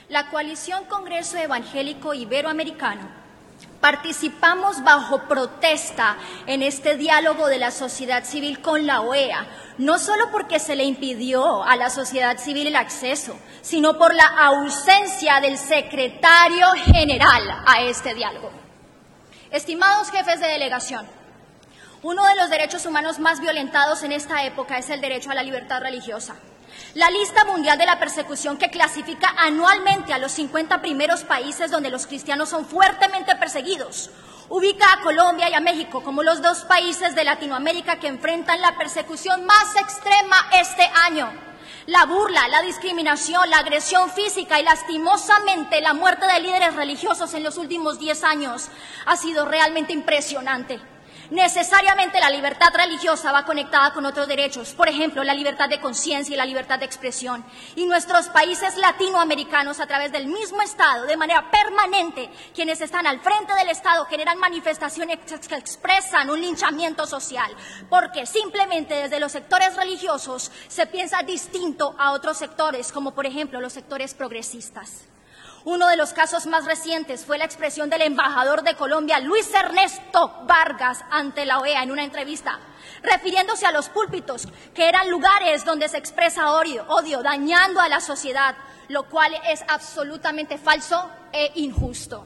la 0.07 0.29
coalición 0.29 0.85
Congreso 0.85 1.37
Evangélico 1.37 2.13
Iberoamericano 2.13 3.18
participamos 3.81 4.83
bajo 4.83 5.27
protesta 5.27 6.17
en 6.47 6.63
este 6.63 6.97
diálogo 6.97 7.47
de 7.47 7.57
la 7.57 7.71
sociedad 7.71 8.23
civil 8.23 8.61
con 8.61 8.85
la 8.85 9.01
OEA, 9.01 9.47
no 9.77 9.99
solo 9.99 10.31
porque 10.31 10.59
se 10.59 10.75
le 10.75 10.83
impidió 10.83 11.63
a 11.63 11.75
la 11.75 11.89
sociedad 11.89 12.37
civil 12.37 12.67
el 12.67 12.75
acceso, 12.75 13.37
sino 13.61 13.97
por 13.97 14.13
la 14.13 14.27
ausencia 14.27 15.39
del 15.39 15.57
secretario 15.57 16.67
general 16.85 17.63
a 17.65 17.81
este 17.83 18.13
diálogo. 18.13 18.51
Estimados 19.51 20.11
jefes 20.11 20.39
de 20.39 20.47
delegación, 20.47 21.07
uno 22.01 22.25
de 22.25 22.35
los 22.35 22.49
derechos 22.49 22.85
humanos 22.85 23.19
más 23.19 23.41
violentados 23.41 24.03
en 24.03 24.11
esta 24.11 24.43
época 24.45 24.77
es 24.77 24.89
el 24.89 25.01
derecho 25.01 25.31
a 25.31 25.35
la 25.35 25.43
libertad 25.43 25.81
religiosa. 25.81 26.35
La 26.95 27.09
lista 27.09 27.45
mundial 27.45 27.77
de 27.77 27.85
la 27.85 27.99
persecución 27.99 28.57
que 28.57 28.69
clasifica 28.69 29.33
anualmente 29.37 30.13
a 30.13 30.17
los 30.17 30.31
50 30.31 30.81
primeros 30.81 31.23
países 31.23 31.71
donde 31.71 31.89
los 31.89 32.07
cristianos 32.07 32.49
son 32.49 32.65
fuertemente 32.65 33.35
perseguidos 33.35 34.09
ubica 34.49 34.91
a 34.91 35.01
Colombia 35.01 35.49
y 35.49 35.53
a 35.53 35.59
México 35.59 36.03
como 36.03 36.23
los 36.23 36.41
dos 36.41 36.59
países 36.61 37.15
de 37.15 37.23
Latinoamérica 37.23 37.99
que 37.99 38.07
enfrentan 38.07 38.61
la 38.61 38.77
persecución 38.77 39.45
más 39.45 39.75
extrema 39.75 40.35
este 40.59 40.89
año. 41.05 41.31
La 41.85 42.05
burla, 42.05 42.47
la 42.47 42.61
discriminación, 42.61 43.49
la 43.49 43.59
agresión 43.59 44.11
física 44.11 44.59
y 44.59 44.63
lastimosamente 44.63 45.81
la 45.81 45.93
muerte 45.93 46.25
de 46.25 46.39
líderes 46.39 46.75
religiosos 46.75 47.33
en 47.33 47.43
los 47.43 47.57
últimos 47.57 47.99
10 47.99 48.23
años 48.23 48.69
ha 49.05 49.15
sido 49.15 49.45
realmente 49.45 49.93
impresionante. 49.93 50.79
Necesariamente 51.31 52.19
la 52.19 52.31
libertad 52.31 52.73
religiosa 52.73 53.31
va 53.31 53.45
conectada 53.45 53.93
con 53.93 54.03
otros 54.03 54.27
derechos, 54.27 54.73
por 54.73 54.89
ejemplo, 54.89 55.23
la 55.23 55.35
libertad 55.35 55.69
de 55.69 55.79
conciencia 55.79 56.33
y 56.33 56.37
la 56.37 56.45
libertad 56.45 56.79
de 56.79 56.85
expresión. 56.85 57.45
Y 57.75 57.85
nuestros 57.85 58.29
países 58.29 58.75
latinoamericanos, 58.77 59.79
a 59.79 59.85
través 59.85 60.11
del 60.11 60.25
mismo 60.25 60.61
Estado, 60.63 61.05
de 61.05 61.17
manera 61.17 61.51
permanente, 61.51 62.31
quienes 62.55 62.81
están 62.81 63.05
al 63.05 63.19
frente 63.19 63.53
del 63.53 63.69
Estado 63.69 64.05
generan 64.05 64.39
manifestaciones 64.39 65.19
que 65.47 65.55
expresan 65.55 66.31
un 66.31 66.41
linchamiento 66.41 67.05
social, 67.05 67.55
porque 67.91 68.25
simplemente 68.25 68.95
desde 68.95 69.19
los 69.19 69.31
sectores 69.31 69.75
religiosos 69.75 70.51
se 70.67 70.87
piensa 70.87 71.21
distinto 71.21 71.95
a 71.99 72.11
otros 72.13 72.37
sectores, 72.37 72.91
como 72.91 73.13
por 73.13 73.27
ejemplo 73.27 73.61
los 73.61 73.73
sectores 73.73 74.15
progresistas. 74.15 75.03
Uno 75.65 75.87
de 75.87 75.97
los 75.97 76.13
casos 76.13 76.45
más 76.45 76.65
recientes 76.65 77.25
fue 77.25 77.37
la 77.37 77.43
expresión 77.43 77.89
del 77.89 78.03
embajador 78.03 78.63
de 78.63 78.75
Colombia, 78.75 79.19
Luis 79.19 79.53
Ernesto 79.53 80.31
Vargas, 80.43 81.03
ante 81.11 81.45
la 81.45 81.59
OEA 81.59 81.83
en 81.83 81.91
una 81.91 82.05
entrevista, 82.05 82.59
refiriéndose 83.03 83.65
a 83.65 83.73
los 83.73 83.89
púlpitos, 83.89 84.47
que 84.73 84.87
eran 84.87 85.09
lugares 85.09 85.65
donde 85.65 85.89
se 85.89 85.97
expresa 85.97 86.53
odio, 86.53 87.23
dañando 87.23 87.81
a 87.81 87.89
la 87.89 87.99
sociedad, 87.99 88.55
lo 88.87 89.09
cual 89.09 89.33
es 89.47 89.63
absolutamente 89.67 90.57
falso 90.57 91.09
e 91.33 91.51
injusto. 91.55 92.25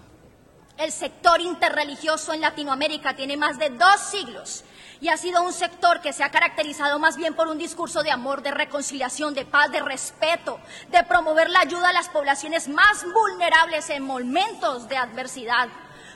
El 0.77 0.91
sector 0.91 1.41
interreligioso 1.41 2.33
en 2.33 2.41
Latinoamérica 2.41 3.15
tiene 3.15 3.35
más 3.35 3.57
de 3.57 3.71
dos 3.71 3.99
siglos 3.99 4.63
y 5.03 5.09
ha 5.09 5.17
sido 5.17 5.43
un 5.43 5.51
sector 5.51 5.99
que 5.99 6.13
se 6.13 6.23
ha 6.23 6.31
caracterizado 6.31 6.97
más 6.97 7.17
bien 7.17 7.33
por 7.33 7.49
un 7.49 7.57
discurso 7.57 8.03
de 8.03 8.11
amor, 8.11 8.41
de 8.41 8.51
reconciliación, 8.51 9.33
de 9.33 9.45
paz, 9.45 9.69
de 9.69 9.81
respeto, 9.81 10.61
de 10.91 11.03
promover 11.03 11.49
la 11.49 11.59
ayuda 11.59 11.89
a 11.89 11.93
las 11.93 12.07
poblaciones 12.07 12.69
más 12.69 13.03
vulnerables 13.13 13.89
en 13.89 14.01
momentos 14.01 14.87
de 14.87 14.95
adversidad. 14.95 15.67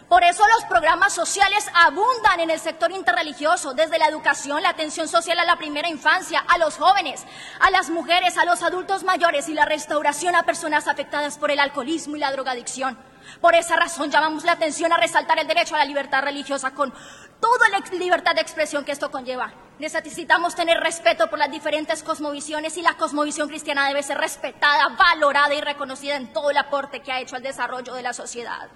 Por 0.08 0.23
eso 0.23 0.41
los 0.47 0.63
programas 0.69 1.12
sociales 1.12 1.67
abundan 1.73 2.39
en 2.39 2.50
el 2.50 2.62
sector 2.62 2.89
interreligioso, 2.93 3.73
desde 3.73 4.00
la 4.00 4.08
educación, 4.08 4.63
la 4.63 4.69
atención 4.69 5.10
social 5.10 5.38
a 5.38 5.43
la 5.43 5.58
primera 5.58 5.89
infancia, 5.89 6.45
a 6.47 6.58
los 6.58 6.78
jóvenes, 6.78 7.26
a 7.60 7.69
las 7.71 7.89
mujeres, 7.89 8.38
a 8.38 8.45
los 8.45 8.63
adultos 8.63 9.04
mayores 9.04 9.50
y 9.50 9.54
la 9.54 9.65
restauración 9.65 10.34
a 10.34 10.43
personas 10.43 10.88
afectadas 10.88 11.38
por 11.38 11.52
el 11.52 11.60
alcoholismo 11.60 12.15
y 12.15 12.19
la 12.19 12.32
drogadicción. 12.32 12.97
Por 13.42 13.56
esa 13.56 13.76
razón 13.76 14.10
llamamos 14.10 14.44
la 14.44 14.54
atención 14.54 14.92
a 14.92 14.98
resaltar 14.98 15.40
el 15.40 15.48
derecho 15.48 15.76
a 15.76 15.80
la 15.80 15.86
libertad 15.86 16.24
religiosa 16.24 16.72
con 16.72 16.94
toda 17.40 17.70
la 17.70 17.80
libertad 17.98 18.36
de 18.36 18.42
expresión 18.42 18.84
que 18.84 18.92
esto 18.92 19.12
conlleva. 19.12 19.54
Necesitamos 19.80 20.56
tener 20.56 20.80
respeto 20.80 21.30
por 21.30 21.38
las 21.38 21.52
diferentes 21.52 22.02
cosmovisiones 22.02 22.78
y 22.78 22.82
la 22.82 22.96
cosmovisión 22.96 23.48
cristiana 23.48 23.88
debe 23.88 24.02
ser 24.02 24.18
respetada, 24.18 24.90
valorada 24.90 25.54
y 25.54 25.62
reconocida 25.62 26.16
en 26.16 26.34
todo 26.34 26.50
el 26.50 26.58
aporte 26.58 27.02
que 27.02 27.12
ha 27.12 27.20
hecho 27.20 27.36
al 27.36 27.44
desarrollo 27.44 27.94
de 27.94 28.02
la 28.02 28.13
sociedad. 28.13 28.70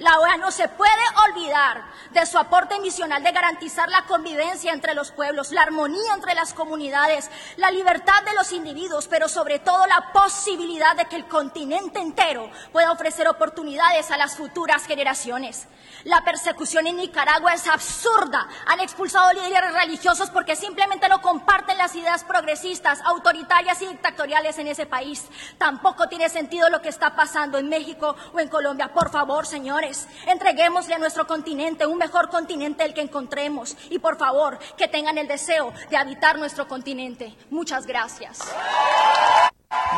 La 0.00 0.18
OEA 0.18 0.36
no 0.36 0.50
se 0.50 0.68
puede 0.68 0.92
olvidar 1.28 1.84
de 2.10 2.26
su 2.26 2.38
aporte 2.38 2.78
misional 2.80 3.22
de 3.22 3.32
garantizar 3.32 3.88
la 3.88 4.02
convivencia 4.02 4.72
entre 4.72 4.94
los 4.94 5.12
pueblos, 5.12 5.52
la 5.52 5.62
armonía 5.62 6.14
entre 6.14 6.34
las 6.34 6.54
comunidades, 6.54 7.30
la 7.56 7.70
libertad 7.70 8.22
de 8.24 8.34
los 8.34 8.52
individuos, 8.52 9.08
pero 9.08 9.28
sobre 9.28 9.58
todo 9.58 9.86
la 9.86 10.12
posibilidad 10.12 10.96
de 10.96 11.06
que 11.06 11.16
el 11.16 11.26
continente 11.26 12.00
entero 12.00 12.50
pueda 12.72 12.92
ofrecer 12.92 13.28
oportunidades 13.28 14.10
a 14.10 14.16
las 14.16 14.36
futuras 14.36 14.86
generaciones. 14.86 15.68
La 16.04 16.22
persecución 16.22 16.86
en 16.86 16.96
Nicaragua 16.96 17.54
es 17.54 17.66
absurda. 17.66 18.48
Han 18.66 18.80
expulsado 18.80 19.32
líderes 19.32 19.72
religiosos 19.72 20.30
porque 20.30 20.54
simplemente 20.54 21.08
no 21.08 21.20
comparten 21.20 21.78
las 21.78 21.94
ideas 21.96 22.22
progresistas, 22.24 23.00
autoritarias 23.04 23.82
y 23.82 23.88
dictatoriales 23.88 24.58
en 24.58 24.68
ese 24.68 24.86
país. 24.86 25.26
Tampoco 25.58 26.08
tiene 26.08 26.28
sentido 26.28 26.68
lo 26.70 26.80
que 26.80 26.90
está 26.90 27.16
pasando 27.16 27.58
en 27.58 27.68
México 27.68 28.14
o 28.32 28.40
en 28.40 28.48
Colombia. 28.48 28.92
Por 28.92 29.10
favor, 29.10 29.46
señores, 29.76 30.06
entreguémosle 30.26 30.94
a 30.94 30.98
nuestro 30.98 31.26
continente 31.26 31.86
un 31.86 31.98
mejor 31.98 32.28
continente 32.30 32.84
el 32.84 32.94
que 32.94 33.02
encontremos. 33.02 33.76
Y 33.90 33.98
por 33.98 34.16
favor, 34.16 34.58
que 34.76 34.88
tengan 34.88 35.18
el 35.18 35.28
deseo 35.28 35.72
de 35.90 35.96
habitar 35.96 36.38
nuestro 36.38 36.66
continente. 36.66 37.34
Muchas 37.50 37.86
gracias. 37.86 38.38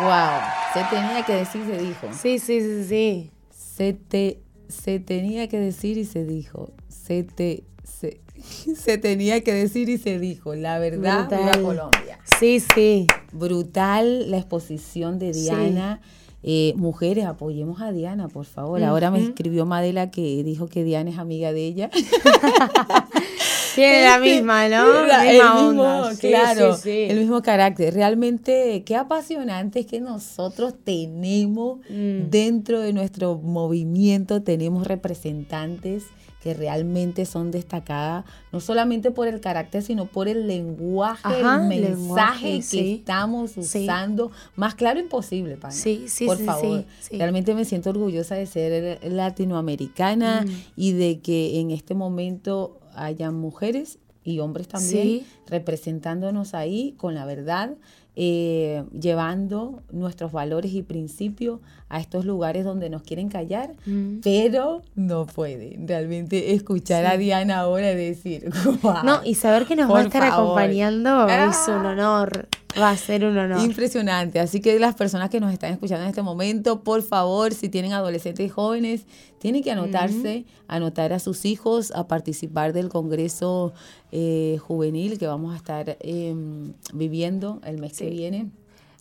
Wow, 0.01 0.41
se 0.75 0.85
tenía 0.85 1.23
que 1.25 1.33
decir, 1.35 1.65
se 1.65 1.79
dijo. 1.79 2.09
Sí, 2.13 2.39
sí, 2.39 2.61
sí, 2.61 2.85
sí. 2.89 3.31
Se 3.51 3.93
te 3.93 4.41
se 4.69 5.01
tenía 5.01 5.49
que 5.49 5.59
decir 5.59 5.97
y 5.97 6.05
se 6.05 6.25
dijo. 6.25 6.73
Se 6.89 7.23
te 7.23 7.65
se, 7.85 8.21
se 8.77 8.99
tenía 8.99 9.43
que 9.43 9.53
decir 9.53 9.89
y 9.89 9.99
se 9.99 10.19
dijo. 10.19 10.55
La 10.55 10.79
verdad, 10.79 11.29
viva 11.29 11.53
Colombia. 11.63 12.19
Sí, 12.39 12.61
sí. 12.75 13.07
Brutal 13.33 14.31
la 14.31 14.39
exposición 14.39 15.19
de 15.19 15.33
Diana. 15.33 16.01
Eh, 16.43 16.73
mujeres, 16.77 17.25
apoyemos 17.25 17.81
a 17.81 17.91
Diana, 17.93 18.29
por 18.29 18.45
favor. 18.45 18.83
Ahora 18.85 19.11
me 19.11 19.21
escribió 19.21 19.67
Madela 19.67 20.11
que 20.11 20.43
dijo 20.45 20.69
que 20.69 20.85
Diana 20.85 21.11
es 21.11 21.19
amiga 21.19 21.53
de 21.53 21.67
ella. 21.67 21.91
Tiene 23.75 24.05
la 24.05 24.19
misma, 24.19 24.69
¿no? 24.69 25.05
el 25.23 25.41
mismo, 25.41 26.03
claro, 26.21 26.77
el 26.85 27.19
mismo 27.19 27.43
carácter. 27.43 27.95
Realmente, 27.95 28.83
qué 28.85 28.97
apasionante 28.97 29.81
es 29.81 29.87
que 29.87 30.01
nosotros 30.01 30.75
tenemos 30.83 31.79
mm. 31.89 32.29
dentro 32.29 32.81
de 32.81 32.93
nuestro 32.93 33.37
movimiento, 33.37 34.43
tenemos 34.43 34.87
representantes 34.87 36.07
que 36.43 36.55
realmente 36.55 37.27
son 37.27 37.51
destacadas, 37.51 38.25
no 38.53 38.61
solamente 38.61 39.11
por 39.11 39.27
el 39.29 39.41
carácter, 39.41 39.83
sino 39.83 40.07
por 40.07 40.29
el 40.29 40.47
lenguaje, 40.47 41.41
el 41.41 41.69
mensaje 41.69 42.61
que 42.71 42.95
estamos 42.95 43.57
usando, 43.57 44.31
más 44.55 44.75
claro 44.75 45.01
imposible, 45.01 45.57
para 45.57 45.73
Sí, 45.73 46.05
sí, 46.07 46.27
por 46.27 46.39
favor. 46.39 46.85
Realmente 47.11 47.55
me 47.55 47.65
siento 47.65 47.91
orgullosa 47.91 48.37
de 48.37 48.47
ser 48.47 49.01
latinoamericana 49.11 50.45
mm. 50.47 50.51
y 50.77 50.93
de 50.93 51.21
que 51.21 51.61
en 51.61 51.71
este 51.71 51.95
momento 51.95 52.79
haya 52.95 53.31
mujeres 53.31 53.99
y 54.25 54.41
hombres 54.41 54.69
también 54.69 55.23
representándonos 55.47 56.55
ahí 56.55 56.95
con 56.99 57.15
la 57.15 57.25
verdad, 57.25 57.77
eh, 58.21 58.83
llevando 58.93 59.85
nuestros 59.93 60.33
valores 60.33 60.73
y 60.73 60.83
principios 60.83 61.61
a 61.89 62.01
estos 62.01 62.25
lugares 62.25 62.65
donde 62.65 62.91
nos 62.91 63.03
quieren 63.03 63.29
callar, 63.29 63.75
mm. 63.87 64.23
pero 64.25 64.83
no 64.97 65.25
pueden 65.25 65.87
realmente 65.87 66.53
escuchar 66.53 67.07
a 67.07 67.17
Diana 67.17 67.61
ahora 67.61 67.95
decir, 67.95 68.51
no, 69.05 69.21
y 69.25 69.37
saber 69.37 69.67
que 69.67 69.77
nos 69.77 69.89
va 69.89 70.01
a 70.01 70.03
estar 70.03 70.25
acompañando 70.25 71.29
es 71.29 71.69
un 71.69 71.87
honor. 71.87 72.49
Va 72.81 72.91
a 72.91 72.97
ser 72.97 73.25
un 73.25 73.37
honor. 73.37 73.61
Impresionante. 73.61 74.41
Así 74.41 74.61
que 74.61 74.79
las 74.79 74.95
personas 74.95 75.31
que 75.31 75.41
nos 75.41 75.53
están 75.53 75.73
escuchando 75.73 76.05
en 76.05 76.11
este 76.11 76.23
momento, 76.23 76.83
por 76.83 77.03
favor, 77.03 77.53
si 77.55 77.69
tienen 77.69 77.93
adolescentes 77.93 78.47
y 78.47 78.49
jóvenes, 78.49 79.07
tienen 79.39 79.63
que 79.63 79.71
anotarse, 79.71 80.45
anotar 80.67 81.13
a 81.13 81.19
sus 81.19 81.45
hijos 81.45 81.93
a 81.93 82.07
participar 82.09 82.73
del 82.73 82.89
Congreso 82.89 83.73
eh, 84.13 84.59
Juvenil 84.61 85.19
que 85.19 85.27
vamos 85.27 85.55
a 85.55 85.57
estar 85.57 85.97
em, 86.01 86.73
viviendo 86.93 87.61
el 87.65 87.79
mes 87.79 87.99
que 87.99 88.11
viene. 88.11 88.51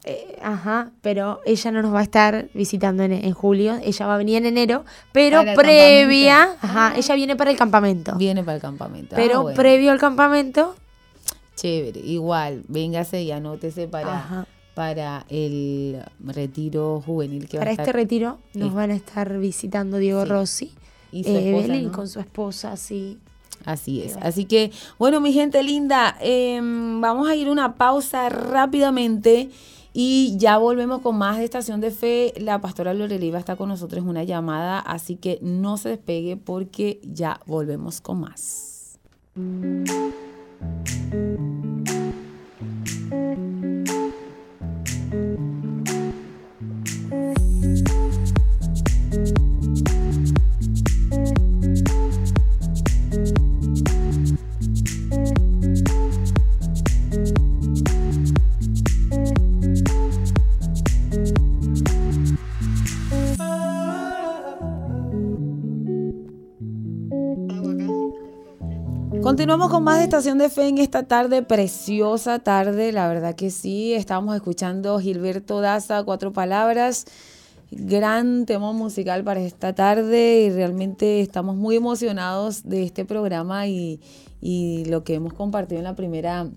Eh, 0.04 0.38
ajá, 0.42 0.92
pero 1.02 1.42
ella 1.46 1.72
no 1.72 1.82
nos 1.82 1.94
va 1.94 2.00
a 2.00 2.04
estar 2.04 2.48
visitando 2.54 3.04
en, 3.04 3.34
julio, 3.34 3.78
ella 3.84 4.08
va 4.08 4.16
a 4.16 4.18
venir 4.18 4.38
en 4.38 4.46
enero, 4.46 4.86
pero 5.12 5.44
previa, 5.54 6.56
ajá, 6.62 6.94
ella 6.96 7.16
viene 7.16 7.36
para 7.36 7.52
el 7.52 7.58
campamento. 7.58 8.16
Viene 8.16 8.42
para 8.42 8.56
el 8.56 8.62
campamento. 8.62 9.16
Ah, 9.16 9.18
pero 9.18 9.48
previo 9.54 9.92
al 9.92 10.00
campamento. 10.00 10.76
Chévere, 11.58 12.00
igual, 12.00 12.64
véngase 12.68 13.24
y 13.24 13.32
anótese 13.32 13.88
para, 13.88 14.48
para 14.76 15.26
el 15.28 16.04
retiro 16.20 17.02
juvenil 17.04 17.50
que 17.50 17.58
para 17.58 17.66
va 17.66 17.70
a 17.70 17.72
estar. 17.72 17.86
Para 17.86 17.90
este 17.90 18.04
retiro 18.04 18.38
nos 18.54 18.74
van 18.74 18.92
a 18.92 18.96
estar 18.96 19.38
visitando 19.40 19.98
Diego 19.98 20.24
Rossi 20.24 20.72
y 21.12 21.24
su 21.24 21.32
eh, 21.32 21.90
con 21.92 22.08
su 22.08 22.20
esposa, 22.20 22.78
sí. 22.78 23.18
Así 23.66 24.02
es. 24.02 24.18
Así 24.22 24.46
que, 24.46 24.72
bueno, 25.00 25.20
mi 25.20 25.34
gente 25.34 25.62
linda, 25.64 26.16
em, 26.22 27.02
vamos 27.02 27.28
a 27.28 27.36
ir 27.36 27.50
una 27.50 27.76
pausa 27.76 28.30
rápidamente 28.30 29.50
y 29.94 30.38
ya 30.38 30.60
volvemos 30.60 31.02
con 31.02 31.18
más 31.18 31.40
de 31.40 31.46
Estación 31.46 31.82
de 31.82 31.90
Fe. 31.90 32.34
La 32.38 32.62
pastora 32.62 32.94
Lorelei 32.94 33.32
va 33.32 33.38
a 33.38 33.40
estar 33.40 33.58
con 33.58 33.70
nosotros 33.70 34.04
en 34.04 34.10
una 34.10 34.24
llamada, 34.24 34.80
así 34.80 35.16
que 35.16 35.40
no 35.42 35.78
se 35.78 35.90
despegue 35.90 36.38
porque 36.38 37.02
ya 37.04 37.40
volvemos 37.48 38.00
con 38.00 38.20
más. 38.20 39.00
Thank 40.60 40.90
you. 49.40 49.47
Continuamos 69.38 69.70
con 69.70 69.84
más 69.84 70.00
de 70.00 70.06
Estación 70.06 70.40
de 70.40 70.50
Fe 70.50 70.68
en 70.68 70.80
esta 70.80 71.04
tarde, 71.04 71.44
preciosa 71.44 72.40
tarde, 72.40 72.92
la 72.92 73.08
verdad 73.08 73.36
que 73.36 73.52
sí. 73.52 73.94
Estamos 73.94 74.36
escuchando 74.36 74.98
Gilberto 74.98 75.62
Daza, 75.62 76.04
Cuatro 76.04 76.34
Palabras, 76.34 77.06
gran 77.70 78.48
tema 78.48 78.74
musical 78.74 79.24
para 79.24 79.40
esta 79.42 79.76
tarde 79.76 80.42
y 80.42 80.50
realmente 80.50 81.22
estamos 81.22 81.56
muy 81.56 81.76
emocionados 81.76 82.64
de 82.64 82.82
este 82.82 83.06
programa 83.06 83.68
y, 83.68 84.02
y 84.42 84.86
lo 84.86 85.04
que 85.04 85.14
hemos 85.14 85.34
compartido 85.34 85.78
en 85.78 85.84
la 85.84 85.96
primera 85.96 86.50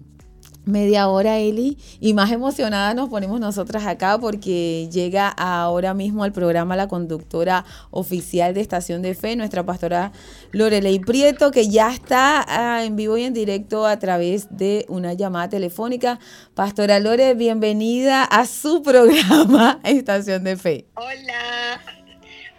media 0.65 1.09
hora, 1.09 1.39
Eli, 1.39 1.77
y 2.01 2.15
más 2.15 2.31
emocionada 2.33 2.95
nos 2.95 3.09
ponemos 3.09 3.41
nosotras 3.41 3.87
acá 3.87 4.19
porque 4.19 4.89
llega 4.91 5.29
ahora 5.29 5.95
mismo 5.95 6.25
al 6.25 6.33
programa 6.33 6.77
la 6.77 6.89
conductora 6.89 7.65
oficial 7.91 8.55
de 8.55 8.61
Estación 8.61 9.03
de 9.03 9.15
Fe, 9.15 9.37
nuestra 9.37 9.65
pastora 9.65 10.13
Lorelei 10.53 10.99
Prieto, 10.99 11.51
que 11.51 11.69
ya 11.69 11.93
está 11.93 12.45
ah, 12.47 12.85
en 12.85 12.97
vivo 12.97 13.17
y 13.17 13.25
en 13.25 13.35
directo 13.35 13.87
a 13.87 13.99
través 13.99 14.49
de 14.57 14.85
una 14.89 15.15
llamada 15.15 15.49
telefónica. 15.49 16.19
Pastora 16.55 17.01
Lore, 17.01 17.35
bienvenida 17.35 18.25
a 18.25 18.47
su 18.47 18.83
programa 18.83 19.81
Estación 19.85 20.45
de 20.45 20.57
Fe. 20.57 20.87
Hola. 20.95 21.81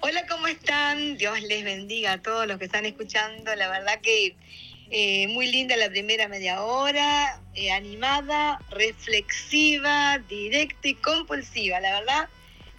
Hola, 0.03 0.25
¿cómo 0.27 0.47
están? 0.47 1.15
Dios 1.17 1.39
les 1.43 1.63
bendiga 1.63 2.13
a 2.13 2.21
todos 2.21 2.47
los 2.47 2.57
que 2.57 2.65
están 2.65 2.85
escuchando. 2.85 3.55
La 3.55 3.69
verdad 3.69 4.01
que 4.01 4.35
eh, 4.91 5.27
muy 5.29 5.47
linda 5.47 5.77
la 5.77 5.89
primera 5.89 6.27
media 6.27 6.61
hora, 6.63 7.41
eh, 7.55 7.71
animada, 7.71 8.59
reflexiva, 8.69 10.19
directa 10.29 10.89
y 10.89 10.95
compulsiva. 10.95 11.79
La 11.79 11.99
verdad, 11.99 12.27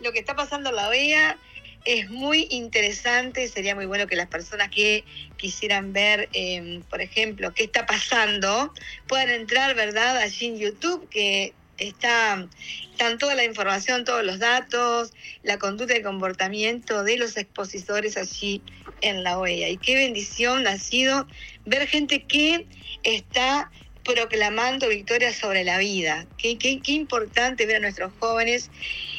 lo 0.01 0.13
que 0.13 0.19
está 0.19 0.37
pasando 0.37 0.69
en 0.71 0.77
la 0.77 0.89
OEA 0.89 1.39
es 1.87 2.11
muy 2.11 2.49
interesante. 2.51 3.49
Sería 3.49 3.75
muy 3.75 3.87
bueno 3.87 4.07
que 4.07 4.17
las 4.17 4.29
personas 4.29 4.69
que 4.69 5.05
quisieran 5.39 5.95
ver, 5.95 6.29
em, 6.35 6.83
por 6.83 7.01
ejemplo, 7.01 7.55
qué 7.55 7.65
está 7.65 7.87
pasando, 7.87 8.73
puedan 9.09 9.31
entrar, 9.31 9.75
¿verdad?, 9.75 10.19
allí 10.19 10.47
en 10.47 10.59
YouTube, 10.59 11.09
que 11.09 11.55
está, 11.79 12.47
están 12.91 13.19
toda 13.19 13.35
la 13.35 13.45
información, 13.45 14.05
todos 14.05 14.25
los 14.25 14.39
datos, 14.39 15.13
la 15.43 15.59
conducta 15.59 15.97
y 15.97 16.03
comportamiento 16.03 17.03
de 17.05 17.17
los 17.17 17.37
expositores 17.37 18.17
allí 18.17 18.63
en 19.01 19.25
la 19.25 19.39
OEA. 19.39 19.69
Y 19.69 19.77
qué 19.77 19.95
bendición 19.95 20.67
ha 20.67 20.79
sido 20.79 21.27
ver 21.65 21.87
gente 21.87 22.23
que 22.25 22.67
está 23.03 23.71
proclamando 24.05 24.89
victoria 24.89 25.33
sobre 25.33 25.65
la 25.65 25.79
vida. 25.79 26.27
Qué, 26.37 26.59
qué, 26.59 26.81
qué, 26.81 26.93
importante 26.93 27.67
ver 27.67 27.77
a 27.77 27.81
nuestros 27.81 28.13
jóvenes 28.19 28.71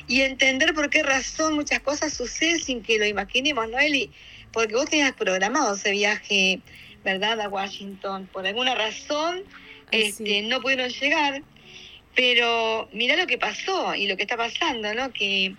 y 0.08 0.22
entender 0.22 0.74
por 0.74 0.89
qué 0.89 1.04
razón 1.04 1.56
muchas 1.56 1.80
cosas 1.80 2.13
suceden 2.13 2.60
sin 2.60 2.84
que 2.84 3.00
lo 3.00 3.06
imaginemos, 3.06 3.70
¿no, 3.70 3.80
Eli? 3.80 4.12
Porque 4.52 4.76
vos 4.76 4.89
tenías 4.89 5.13
programado 5.13 5.76
ese 5.76 5.92
viaje, 5.92 6.60
¿verdad?, 7.04 7.39
a 7.39 7.50
Washington. 7.50 8.28
Por 8.32 8.46
alguna 8.46 8.76
razón 8.76 9.44
este, 9.92 10.42
no 10.42 10.62
pudieron 10.62 10.89
llegar, 10.89 11.44
pero 12.15 12.89
mira 12.91 13.15
lo 13.15 13.28
que 13.28 13.38
pasó 13.38 13.95
y 13.95 14.08
lo 14.08 14.15
que 14.15 14.23
está 14.23 14.38
pasando, 14.38 14.93
¿no? 14.93 15.12
Que 15.12 15.56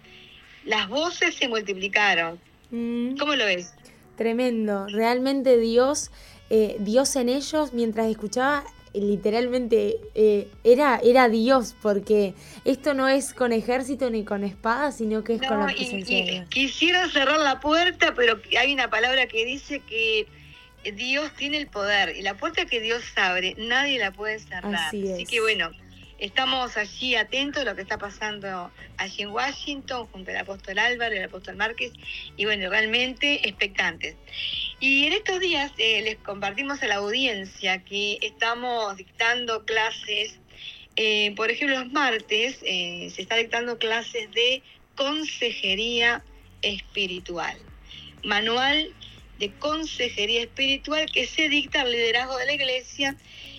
las 0.64 0.88
voces 0.88 1.34
se 1.34 1.48
multiplicaron. 1.48 2.38
Mm. 2.70 3.16
¿Cómo 3.16 3.34
lo 3.34 3.44
ves? 3.44 3.74
Tremendo, 4.16 4.86
realmente 4.86 5.58
Dios, 5.58 6.10
eh, 6.50 6.76
Dios 6.78 7.16
en 7.16 7.28
ellos, 7.28 7.72
mientras 7.72 8.08
escuchaba, 8.08 8.64
literalmente 8.92 9.96
eh, 10.14 10.48
era, 10.62 11.00
era 11.02 11.28
Dios, 11.28 11.74
porque 11.82 12.34
esto 12.64 12.94
no 12.94 13.08
es 13.08 13.34
con 13.34 13.52
ejército 13.52 14.08
ni 14.10 14.24
con 14.24 14.44
espada, 14.44 14.92
sino 14.92 15.24
que 15.24 15.34
es 15.34 15.42
con 15.42 15.58
la 15.58 15.66
presencia 15.66 16.24
de 16.24 16.30
Dios. 16.30 16.48
Quisiera 16.48 17.08
cerrar 17.08 17.40
la 17.40 17.58
puerta, 17.60 18.14
pero 18.14 18.40
hay 18.58 18.72
una 18.72 18.88
palabra 18.88 19.26
que 19.26 19.44
dice 19.44 19.80
que 19.80 20.28
Dios 20.92 21.32
tiene 21.36 21.56
el 21.56 21.66
poder 21.66 22.16
y 22.16 22.22
la 22.22 22.34
puerta 22.34 22.66
que 22.66 22.80
Dios 22.80 23.02
abre, 23.16 23.56
nadie 23.58 23.98
la 23.98 24.12
puede 24.12 24.38
cerrar. 24.38 24.74
Así, 24.74 25.10
Así 25.10 25.24
que 25.24 25.40
bueno, 25.40 25.70
Estamos 26.18 26.76
allí 26.76 27.16
atentos 27.16 27.62
a 27.62 27.64
lo 27.64 27.74
que 27.74 27.82
está 27.82 27.98
pasando 27.98 28.70
allí 28.96 29.22
en 29.22 29.30
Washington, 29.30 30.06
junto 30.06 30.30
al 30.30 30.36
apóstol 30.36 30.78
Álvaro 30.78 31.14
y 31.14 31.18
al 31.18 31.24
apóstol 31.24 31.56
Márquez, 31.56 31.92
y 32.36 32.44
bueno, 32.44 32.70
realmente 32.70 33.48
expectantes. 33.48 34.16
Y 34.78 35.06
en 35.06 35.12
estos 35.12 35.40
días 35.40 35.72
eh, 35.76 36.02
les 36.02 36.16
compartimos 36.16 36.82
a 36.82 36.86
la 36.86 36.96
audiencia 36.96 37.82
que 37.84 38.18
estamos 38.22 38.96
dictando 38.96 39.64
clases, 39.64 40.38
eh, 40.96 41.34
por 41.34 41.50
ejemplo, 41.50 41.80
los 41.80 41.92
martes 41.92 42.58
eh, 42.62 43.10
se 43.12 43.22
está 43.22 43.36
dictando 43.36 43.78
clases 43.78 44.30
de 44.30 44.62
consejería 44.94 46.24
espiritual, 46.62 47.58
manual 48.22 48.94
de 49.38 49.50
consejería 49.54 50.42
espiritual 50.42 51.10
que 51.10 51.26
se 51.26 51.48
dicta 51.48 51.80
al 51.80 51.90
liderazgo 51.90 52.36
de 52.36 52.46
la 52.46 52.52
iglesia 52.52 53.16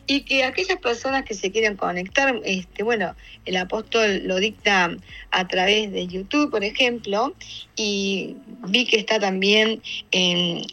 y 0.08 0.22
que 0.22 0.44
aquellas 0.44 0.80
personas 0.80 1.26
que 1.26 1.34
se 1.34 1.52
quieren 1.52 1.76
conectar, 1.76 2.40
este, 2.44 2.84
bueno, 2.84 3.16
el 3.46 3.58
apóstol 3.58 4.22
lo 4.26 4.38
dicta 4.38 4.96
a 5.32 5.48
través 5.48 5.92
de 5.92 6.08
YouTube, 6.08 6.52
por 6.52 6.64
ejemplo, 6.64 7.34
y 7.76 8.36
vi 8.68 8.86
que 8.86 8.98
está 8.98 9.20
también 9.20 9.82
en, 10.12 10.64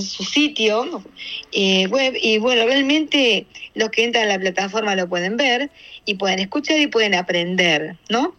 su 0.00 0.24
sitio 0.24 1.04
eh, 1.52 1.86
web, 1.88 2.14
y 2.20 2.38
bueno, 2.38 2.64
realmente 2.64 3.46
los 3.74 3.90
que 3.90 4.04
entran 4.04 4.24
a 4.24 4.32
la 4.32 4.38
plataforma 4.38 4.96
lo 4.96 5.08
pueden 5.08 5.36
ver 5.36 5.70
y 6.06 6.14
pueden 6.14 6.38
escuchar 6.38 6.78
y 6.80 6.86
pueden 6.86 7.14
aprender, 7.14 7.96
¿no? 8.08 8.34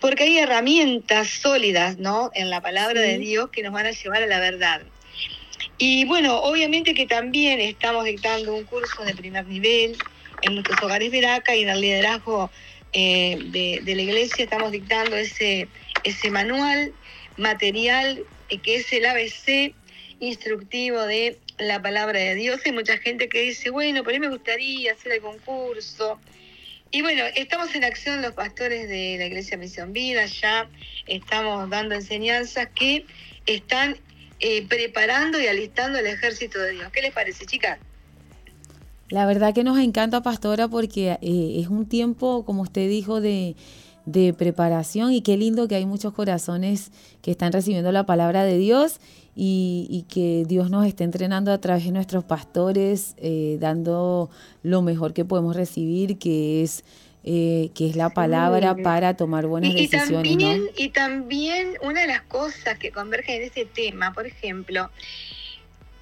Porque 0.00 0.22
hay 0.24 0.38
herramientas 0.38 1.28
sólidas, 1.28 1.98
¿no? 1.98 2.30
En 2.34 2.48
la 2.48 2.62
palabra 2.62 3.02
de 3.02 3.18
Dios 3.18 3.50
que 3.50 3.62
nos 3.62 3.72
van 3.72 3.86
a 3.86 3.90
llevar 3.90 4.22
a 4.22 4.26
la 4.26 4.40
verdad. 4.40 4.82
Y 5.78 6.04
bueno, 6.06 6.40
obviamente 6.40 6.92
que 6.92 7.06
también 7.06 7.60
estamos 7.60 8.04
dictando 8.04 8.52
un 8.52 8.64
curso 8.64 9.04
de 9.04 9.14
primer 9.14 9.46
nivel 9.46 9.96
en 10.42 10.54
nuestros 10.54 10.82
hogares 10.82 11.10
Veraca 11.12 11.54
y 11.54 11.62
en 11.62 11.68
el 11.68 11.80
liderazgo 11.80 12.50
eh, 12.92 13.38
de, 13.84 13.94
la 13.94 14.02
iglesia 14.02 14.44
estamos 14.44 14.72
dictando 14.72 15.16
ese, 15.16 15.68
ese 16.02 16.30
manual 16.30 16.92
material 17.36 18.24
eh, 18.48 18.58
que 18.58 18.76
es 18.76 18.92
el 18.92 19.06
ABC 19.06 19.72
instructivo 20.18 21.02
de 21.02 21.38
la 21.58 21.80
palabra 21.80 22.18
de 22.18 22.34
Dios. 22.34 22.60
Hay 22.64 22.72
mucha 22.72 22.98
gente 22.98 23.28
que 23.28 23.42
dice, 23.42 23.70
bueno, 23.70 24.02
pero 24.02 24.16
a 24.16 24.20
mí 24.20 24.26
me 24.26 24.32
gustaría 24.32 24.92
hacer 24.92 25.12
el 25.12 25.20
concurso. 25.20 26.18
Y 26.90 27.02
bueno, 27.02 27.22
estamos 27.36 27.72
en 27.74 27.84
acción 27.84 28.22
los 28.22 28.32
pastores 28.32 28.88
de 28.88 29.16
la 29.18 29.26
Iglesia 29.26 29.58
Misión 29.58 29.92
Vida, 29.92 30.24
ya 30.26 30.68
estamos 31.06 31.68
dando 31.68 31.94
enseñanzas 31.94 32.68
que 32.74 33.04
están 33.46 33.96
eh, 34.40 34.66
preparando 34.68 35.40
y 35.40 35.46
alistando 35.46 35.98
el 35.98 36.06
ejército 36.06 36.58
de 36.60 36.72
Dios. 36.72 36.90
¿Qué 36.92 37.02
les 37.02 37.12
parece, 37.12 37.46
chicas? 37.46 37.78
La 39.10 39.24
verdad 39.24 39.54
que 39.54 39.64
nos 39.64 39.78
encanta, 39.78 40.22
pastora, 40.22 40.68
porque 40.68 41.18
eh, 41.22 41.60
es 41.60 41.68
un 41.68 41.86
tiempo, 41.86 42.44
como 42.44 42.62
usted 42.62 42.88
dijo, 42.88 43.20
de, 43.20 43.56
preparación 44.38 45.12
y 45.12 45.20
qué 45.20 45.36
lindo 45.36 45.68
que 45.68 45.74
hay 45.74 45.84
muchos 45.84 46.14
corazones 46.14 46.92
que 47.20 47.30
están 47.30 47.52
recibiendo 47.52 47.92
la 47.92 48.06
palabra 48.06 48.42
de 48.42 48.56
Dios 48.56 49.00
y, 49.34 50.06
que 50.08 50.44
Dios 50.46 50.70
nos 50.70 50.86
está 50.86 51.04
entrenando 51.04 51.52
a 51.52 51.58
través 51.58 51.84
de 51.84 51.92
nuestros 51.92 52.24
pastores, 52.24 53.14
eh, 53.18 53.58
dando 53.60 54.30
lo 54.62 54.80
mejor 54.82 55.12
que 55.12 55.26
podemos 55.26 55.56
recibir, 55.56 56.18
que 56.18 56.62
es 56.62 56.84
eh, 57.30 57.68
que 57.74 57.90
es 57.90 57.94
la 57.94 58.08
palabra 58.08 58.74
para 58.74 59.14
tomar 59.14 59.44
buenas 59.44 59.74
decisiones. 59.74 60.62
Y 60.78 60.88
también 60.88 61.74
una 61.82 62.00
de 62.00 62.06
las 62.06 62.22
cosas 62.22 62.78
que 62.78 62.90
convergen 62.90 63.42
en 63.42 63.48
ese 63.48 63.66
tema, 63.66 64.14
por 64.14 64.26
ejemplo, 64.26 64.90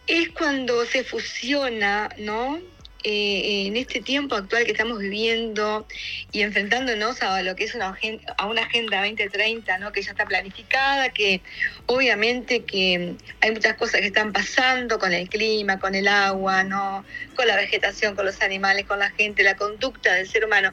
es 0.06 0.28
cuando 0.28 0.84
se 0.84 1.02
fusiona, 1.02 2.10
¿no? 2.18 2.60
Eh, 3.02 3.66
en 3.66 3.76
este 3.76 4.00
tiempo 4.00 4.36
actual 4.36 4.64
que 4.64 4.70
estamos 4.70 5.00
viviendo 5.00 5.86
y 6.30 6.42
enfrentándonos 6.42 7.20
a 7.22 7.42
lo 7.42 7.56
que 7.56 7.64
es 7.64 7.74
una 7.74 7.96
a 8.38 8.46
una 8.46 8.62
agenda 8.62 8.98
2030, 9.00 9.78
¿no? 9.78 9.92
que 9.92 10.02
ya 10.02 10.10
está 10.10 10.26
planificada, 10.26 11.10
que 11.10 11.40
obviamente 11.86 12.64
que 12.64 13.14
hay 13.40 13.50
muchas 13.52 13.74
cosas 13.76 14.00
que 14.00 14.08
están 14.08 14.32
pasando 14.32 14.98
con 14.98 15.12
el 15.12 15.28
clima, 15.28 15.78
con 15.78 15.94
el 15.94 16.08
agua, 16.08 16.64
¿no? 16.64 17.04
con 17.36 17.46
la 17.46 17.54
vegetación, 17.54 18.16
con 18.16 18.26
los 18.26 18.40
animales, 18.42 18.86
con 18.86 18.98
la 18.98 19.10
gente, 19.10 19.44
la 19.44 19.56
conducta 19.56 20.14
del 20.14 20.28
ser 20.28 20.44
humano. 20.44 20.72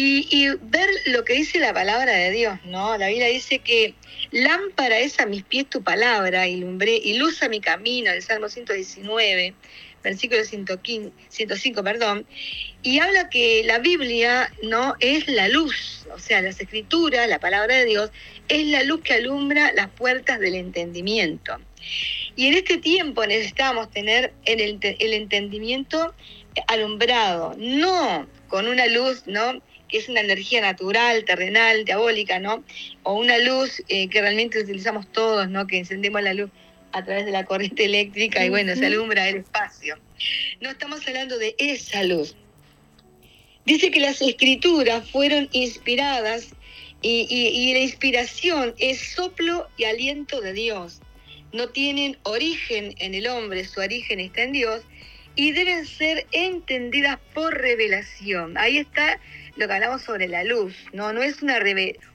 Y, 0.00 0.46
ver 0.62 0.88
lo 1.06 1.24
que 1.24 1.32
dice 1.32 1.58
la 1.58 1.74
palabra 1.74 2.12
de 2.12 2.30
Dios, 2.30 2.56
¿no? 2.64 2.96
La 2.96 3.08
Biblia 3.08 3.26
dice 3.26 3.58
que 3.58 3.94
lámpara 4.30 5.00
es 5.00 5.18
a 5.18 5.26
mis 5.26 5.42
pies 5.42 5.68
tu 5.68 5.82
palabra 5.82 6.46
y, 6.46 6.58
lumbre, 6.58 7.00
y 7.02 7.14
luz 7.14 7.42
a 7.42 7.48
mi 7.48 7.60
camino, 7.60 8.12
el 8.12 8.22
Salmo 8.22 8.48
119 8.48 9.54
versículo 10.04 10.44
105, 10.44 11.82
perdón, 11.82 12.24
y 12.84 13.00
habla 13.00 13.28
que 13.28 13.64
la 13.64 13.80
Biblia 13.80 14.52
no 14.62 14.94
es 15.00 15.26
la 15.26 15.48
luz, 15.48 16.06
o 16.14 16.20
sea, 16.20 16.40
las 16.42 16.60
escrituras, 16.60 17.28
la 17.28 17.40
palabra 17.40 17.74
de 17.74 17.84
Dios, 17.84 18.10
es 18.48 18.68
la 18.68 18.84
luz 18.84 19.00
que 19.02 19.14
alumbra 19.14 19.72
las 19.72 19.88
puertas 19.88 20.38
del 20.38 20.54
entendimiento. 20.54 21.56
Y 22.36 22.46
en 22.46 22.54
este 22.54 22.76
tiempo 22.76 23.26
necesitamos 23.26 23.90
tener 23.90 24.32
el, 24.44 24.78
el 24.80 25.12
entendimiento 25.12 26.14
alumbrado, 26.68 27.56
no 27.58 28.28
con 28.46 28.66
una 28.66 28.86
luz, 28.86 29.24
¿no? 29.26 29.60
Que 29.88 29.98
es 29.98 30.08
una 30.08 30.20
energía 30.20 30.60
natural, 30.60 31.24
terrenal, 31.24 31.84
diabólica, 31.84 32.38
¿no? 32.38 32.64
O 33.02 33.14
una 33.14 33.38
luz 33.38 33.82
eh, 33.88 34.08
que 34.08 34.20
realmente 34.20 34.60
utilizamos 34.60 35.10
todos, 35.12 35.48
¿no? 35.48 35.66
Que 35.66 35.78
encendemos 35.78 36.22
la 36.22 36.34
luz 36.34 36.50
a 36.92 37.04
través 37.04 37.26
de 37.26 37.32
la 37.32 37.44
corriente 37.44 37.84
eléctrica 37.84 38.44
y 38.44 38.50
bueno, 38.50 38.74
se 38.74 38.86
alumbra 38.86 39.28
el 39.28 39.38
espacio. 39.38 39.98
No 40.60 40.70
estamos 40.70 41.06
hablando 41.06 41.38
de 41.38 41.54
esa 41.58 42.02
luz. 42.02 42.36
Dice 43.64 43.90
que 43.90 44.00
las 44.00 44.22
escrituras 44.22 45.08
fueron 45.10 45.48
inspiradas 45.52 46.48
y, 47.02 47.26
y, 47.30 47.72
la 47.74 47.80
inspiración 47.80 48.74
es 48.78 49.12
soplo 49.14 49.68
y 49.76 49.84
aliento 49.84 50.40
de 50.40 50.52
Dios. 50.52 51.00
No 51.52 51.68
tienen 51.68 52.16
origen 52.24 52.94
en 52.98 53.14
el 53.14 53.28
hombre, 53.28 53.64
su 53.64 53.80
origen 53.80 54.20
está 54.20 54.42
en 54.42 54.52
Dios 54.52 54.82
y 55.36 55.52
deben 55.52 55.86
ser 55.86 56.26
entendidas 56.32 57.18
por 57.34 57.56
revelación. 57.56 58.58
Ahí 58.58 58.78
está 58.78 59.20
lo 59.58 59.66
que 59.66 59.74
hablamos 59.74 60.02
sobre 60.02 60.28
la 60.28 60.44
luz, 60.44 60.74
¿no? 60.92 61.12
No 61.12 61.22
es 61.22 61.42
una, 61.42 61.58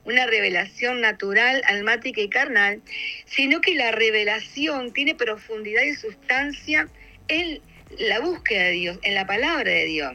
una 0.05 0.25
revelación 0.25 1.01
natural, 1.01 1.61
almática 1.67 2.21
y 2.21 2.29
carnal, 2.29 2.81
sino 3.25 3.59
que 3.59 3.75
la 3.75 3.91
revelación 3.91 4.93
tiene 4.93 5.13
profundidad 5.13 5.83
y 5.83 5.93
sustancia 5.93 6.87
en 7.27 7.61
la 7.99 8.19
búsqueda 8.21 8.63
de 8.63 8.71
Dios, 8.71 8.99
en 9.03 9.13
la 9.13 9.27
palabra 9.27 9.69
de 9.69 9.85
Dios. 9.85 10.13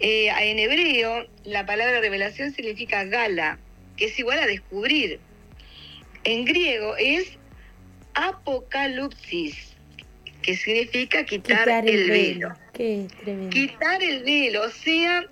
Eh, 0.00 0.28
en 0.28 0.58
hebreo, 0.58 1.26
la 1.44 1.64
palabra 1.64 2.00
revelación 2.00 2.52
significa 2.52 3.04
gala, 3.04 3.58
que 3.96 4.06
es 4.06 4.18
igual 4.18 4.40
a 4.40 4.46
descubrir. 4.46 5.20
En 6.24 6.44
griego 6.44 6.96
es 6.96 7.38
apocalipsis, 8.14 9.76
que 10.42 10.56
significa 10.56 11.24
quitar, 11.24 11.88
el, 11.88 12.10
velo. 12.10 12.52
Quitar 13.50 14.02
el 14.02 14.24
velo, 14.24 14.62
o 14.64 14.70
sea, 14.70 15.24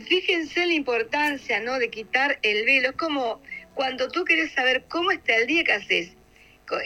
fíjense 0.00 0.66
la 0.66 0.72
importancia, 0.74 1.60
¿no? 1.60 1.78
De 1.78 1.90
quitar 1.90 2.38
el 2.42 2.64
velo. 2.64 2.90
Es 2.90 2.96
como 2.96 3.40
cuando 3.74 4.08
tú 4.08 4.24
quieres 4.24 4.52
saber 4.52 4.84
cómo 4.88 5.10
está 5.10 5.36
el 5.36 5.46
día, 5.46 5.64
que 5.64 5.72
haces? 5.72 6.10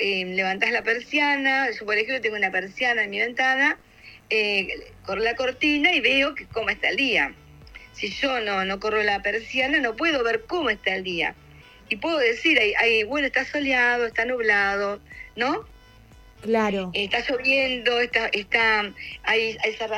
Eh, 0.01 0.25
levantás 0.25 0.73
la 0.73 0.83
persiana, 0.83 1.71
yo 1.71 1.87
por 1.87 1.95
ejemplo 1.95 2.21
tengo 2.21 2.37
una 2.37 2.51
persiana 2.51 3.05
en 3.05 3.11
mi 3.11 3.21
ventana, 3.21 3.79
eh, 4.29 4.69
corro 5.07 5.21
la 5.21 5.37
cortina 5.37 5.93
y 5.93 6.01
veo 6.01 6.35
que 6.35 6.47
cómo 6.47 6.69
está 6.71 6.89
el 6.89 6.97
día. 6.97 7.33
Si 7.93 8.11
yo 8.11 8.41
no, 8.41 8.65
no 8.65 8.81
corro 8.81 9.03
la 9.03 9.23
persiana, 9.23 9.79
no 9.79 9.97
puedo 9.97 10.23
ver 10.25 10.45
cómo 10.47 10.71
está 10.71 10.95
el 10.95 11.05
día. 11.05 11.35
Y 11.89 11.97
puedo 11.97 12.19
decir, 12.19 12.59
hay, 12.79 13.05
bueno, 13.05 13.27
está 13.27 13.45
soleado, 13.45 14.07
está 14.07 14.25
nublado, 14.25 15.01
¿no? 15.37 15.65
Claro. 16.43 16.91
está 16.95 17.25
lloviendo, 17.29 17.99
está, 17.99 18.29
está, 18.29 18.93
hay, 19.25 19.57
hay 19.63 19.71
esa 19.71 19.89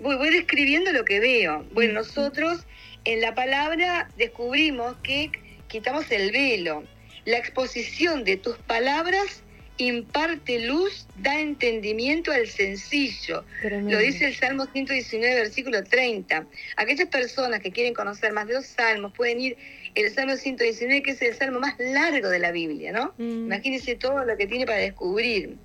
razón 0.00 0.18
voy, 0.18 0.30
describiendo 0.30 0.92
lo 0.92 1.04
que 1.04 1.20
veo. 1.20 1.64
Bueno, 1.72 1.94
nosotros 1.94 2.66
en 3.04 3.20
la 3.20 3.34
palabra 3.34 4.08
descubrimos 4.16 4.96
que 5.02 5.30
quitamos 5.68 6.10
el 6.10 6.32
velo. 6.32 6.84
La 7.24 7.38
exposición 7.38 8.24
de 8.24 8.36
tus 8.36 8.56
palabras 8.58 9.42
imparte 9.78 10.60
luz, 10.60 11.06
da 11.18 11.38
entendimiento 11.38 12.32
al 12.32 12.46
sencillo. 12.46 13.44
Lo 13.62 13.98
dice 13.98 14.26
el 14.26 14.34
Salmo 14.34 14.66
119, 14.72 15.34
versículo 15.34 15.84
30. 15.84 16.46
Aquellas 16.76 17.08
personas 17.08 17.60
que 17.60 17.72
quieren 17.72 17.92
conocer 17.92 18.32
más 18.32 18.46
de 18.46 18.54
los 18.54 18.66
salmos 18.66 19.12
pueden 19.12 19.40
ir 19.40 19.56
el 19.94 20.10
Salmo 20.12 20.36
119, 20.36 21.02
que 21.02 21.10
es 21.10 21.22
el 21.22 21.34
salmo 21.34 21.60
más 21.60 21.74
largo 21.78 22.28
de 22.28 22.38
la 22.38 22.52
Biblia, 22.52 22.92
¿no? 22.92 23.14
Mm. 23.18 23.46
Imagínense 23.46 23.96
todo 23.96 24.24
lo 24.24 24.36
que 24.36 24.46
tiene 24.46 24.66
para 24.66 24.78
descubrir. 24.78 25.56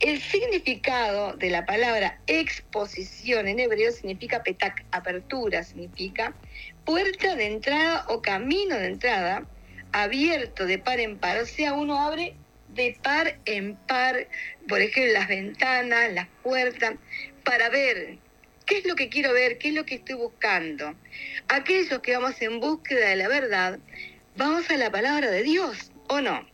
El 0.00 0.18
significado 0.18 1.34
de 1.34 1.50
la 1.50 1.66
palabra 1.66 2.18
exposición 2.26 3.46
en 3.46 3.60
hebreo 3.60 3.92
significa 3.92 4.42
petak, 4.42 4.82
apertura, 4.92 5.62
significa 5.62 6.34
puerta 6.86 7.36
de 7.36 7.44
entrada 7.44 8.06
o 8.08 8.22
camino 8.22 8.78
de 8.78 8.86
entrada 8.86 9.46
abierto 9.92 10.64
de 10.64 10.78
par 10.78 11.00
en 11.00 11.18
par. 11.18 11.36
O 11.42 11.44
sea, 11.44 11.74
uno 11.74 12.00
abre 12.00 12.34
de 12.68 12.96
par 13.02 13.38
en 13.44 13.76
par, 13.76 14.26
por 14.66 14.80
ejemplo, 14.80 15.12
las 15.12 15.28
ventanas, 15.28 16.14
las 16.14 16.28
puertas, 16.42 16.94
para 17.44 17.68
ver 17.68 18.16
qué 18.64 18.78
es 18.78 18.86
lo 18.86 18.94
que 18.94 19.10
quiero 19.10 19.34
ver, 19.34 19.58
qué 19.58 19.68
es 19.68 19.74
lo 19.74 19.84
que 19.84 19.96
estoy 19.96 20.14
buscando. 20.14 20.94
Aquellos 21.48 21.98
que 22.00 22.16
vamos 22.16 22.40
en 22.40 22.58
búsqueda 22.58 23.10
de 23.10 23.16
la 23.16 23.28
verdad, 23.28 23.78
vamos 24.34 24.70
a 24.70 24.78
la 24.78 24.90
palabra 24.90 25.30
de 25.30 25.42
Dios, 25.42 25.92
¿o 26.08 26.22
no? 26.22 26.48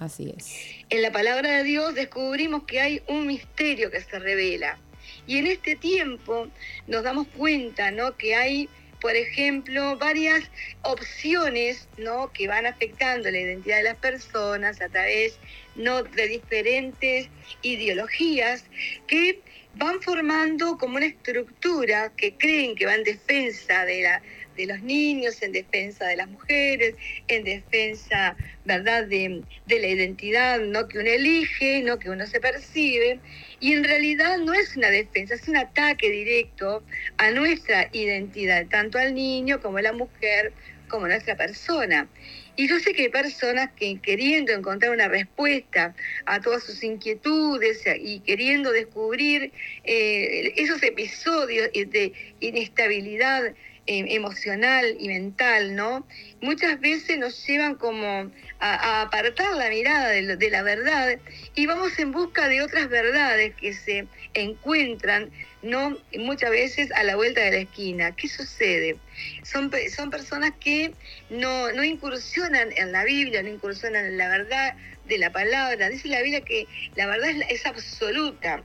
Así 0.00 0.32
es. 0.34 0.56
En 0.88 1.02
la 1.02 1.12
palabra 1.12 1.58
de 1.58 1.62
Dios 1.62 1.94
descubrimos 1.94 2.64
que 2.64 2.80
hay 2.80 3.02
un 3.06 3.26
misterio 3.26 3.90
que 3.90 4.00
se 4.00 4.18
revela. 4.18 4.78
Y 5.26 5.36
en 5.36 5.46
este 5.46 5.76
tiempo 5.76 6.48
nos 6.86 7.02
damos 7.04 7.28
cuenta, 7.28 7.90
¿no? 7.90 8.16
Que 8.16 8.34
hay 8.34 8.68
por 9.00 9.16
ejemplo, 9.16 9.96
varias 9.96 10.44
opciones 10.82 11.88
¿no? 11.96 12.30
que 12.32 12.48
van 12.48 12.66
afectando 12.66 13.30
la 13.30 13.38
identidad 13.38 13.78
de 13.78 13.84
las 13.84 13.96
personas 13.96 14.80
a 14.82 14.88
través 14.90 15.38
¿no? 15.74 16.02
de 16.02 16.28
diferentes 16.28 17.28
ideologías 17.62 18.64
que 19.06 19.40
van 19.74 20.02
formando 20.02 20.76
como 20.76 20.96
una 20.96 21.06
estructura 21.06 22.12
que 22.14 22.36
creen 22.36 22.74
que 22.74 22.86
va 22.86 22.94
en 22.94 23.04
defensa 23.04 23.84
de, 23.86 24.02
la, 24.02 24.22
de 24.60 24.66
los 24.66 24.82
niños, 24.82 25.42
en 25.42 25.52
defensa 25.52 26.06
de 26.06 26.16
las 26.16 26.28
mujeres, 26.28 26.94
en 27.28 27.44
defensa 27.44 28.36
¿verdad? 28.64 29.06
De, 29.06 29.42
la 29.66 29.86
identidad 29.86 30.60
¿no? 30.60 30.86
que 30.88 30.98
uno 30.98 31.08
elige, 31.08 31.82
¿no? 31.82 31.98
que 31.98 32.10
uno 32.10 32.26
se 32.26 32.40
percibe 32.40 33.18
y 33.58 33.72
en 33.72 33.84
realidad 33.84 34.38
no 34.38 34.52
es 34.52 34.76
una 34.76 34.90
defensa, 34.90 35.34
es 35.34 35.48
un 35.48 35.56
ataque 35.56 36.10
directo 36.10 36.82
a 37.16 37.30
nuestra 37.30 37.88
identidad, 37.92 38.66
tanto 38.66 38.98
al 38.98 39.14
niño 39.14 39.60
como 39.60 39.78
a 39.78 39.82
la 39.82 39.92
mujer, 39.92 40.52
como 40.88 41.06
a 41.06 41.08
nuestra 41.08 41.36
persona. 41.36 42.08
Y 42.56 42.68
yo 42.68 42.78
sé 42.78 42.92
que 42.92 43.02
hay 43.02 43.08
personas 43.08 43.70
que 43.74 43.98
queriendo 44.02 44.52
encontrar 44.52 44.92
una 44.92 45.08
respuesta 45.08 45.94
a 46.26 46.40
todas 46.40 46.62
sus 46.64 46.82
inquietudes 46.82 47.82
y 47.98 48.20
queriendo 48.20 48.72
descubrir 48.72 49.52
eh, 49.84 50.52
esos 50.56 50.82
episodios 50.82 51.70
de 51.72 52.12
inestabilidad 52.40 53.54
eh, 53.90 54.14
emocional 54.14 54.96
y 55.00 55.08
mental, 55.08 55.74
¿no? 55.74 56.06
Muchas 56.40 56.78
veces 56.78 57.18
nos 57.18 57.44
llevan 57.44 57.74
como 57.74 58.30
a, 58.60 59.02
apartar 59.02 59.56
la 59.56 59.68
mirada 59.68 60.10
de, 60.10 60.48
la 60.48 60.62
verdad 60.62 61.18
y 61.56 61.66
vamos 61.66 61.98
en 61.98 62.12
busca 62.12 62.46
de 62.46 62.62
otras 62.62 62.88
verdades 62.88 63.52
que 63.56 63.72
se 63.74 64.06
encuentran 64.34 65.32
no 65.62 65.98
muchas 66.18 66.50
veces 66.50 66.92
a 66.92 67.02
la 67.02 67.16
vuelta 67.16 67.40
de 67.40 67.50
la 67.50 67.56
esquina. 67.58 68.14
¿Qué 68.14 68.28
sucede? 68.28 68.96
Son, 69.42 69.72
son 69.92 70.10
personas 70.10 70.52
que 70.60 70.94
no, 71.28 71.72
no 71.72 71.82
incursionan 71.82 72.68
en 72.76 72.92
la 72.92 73.02
Biblia, 73.02 73.42
no 73.42 73.48
incursionan 73.48 74.04
en 74.04 74.18
la 74.18 74.28
verdad 74.28 74.76
de 75.06 75.18
la 75.18 75.32
palabra. 75.32 75.88
Dice 75.88 76.06
la 76.06 76.22
Biblia 76.22 76.42
que 76.42 76.68
la 76.94 77.08
verdad 77.08 77.30
es, 77.48 77.66
absoluta. 77.66 78.62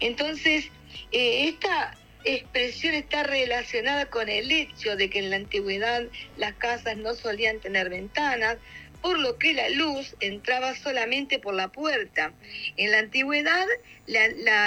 Entonces, 0.00 0.70
eh, 1.12 1.48
esta 1.48 1.94
expresión 2.24 2.94
está 2.94 3.22
relacionada 3.22 4.06
con 4.06 4.28
el 4.28 4.50
hecho 4.50 4.96
de 4.96 5.10
que 5.10 5.18
en 5.18 5.30
la 5.30 5.36
antigüedad 5.36 6.04
las 6.36 6.54
casas 6.54 6.96
no 6.96 7.14
solían 7.14 7.60
tener 7.60 7.90
ventanas, 7.90 8.58
por 9.00 9.18
lo 9.18 9.36
que 9.36 9.52
la 9.52 9.68
luz 9.68 10.14
entraba 10.20 10.76
solamente 10.76 11.40
por 11.40 11.54
la 11.54 11.68
puerta. 11.68 12.32
En 12.76 12.92
la 12.92 13.00
antigüedad, 13.00 13.66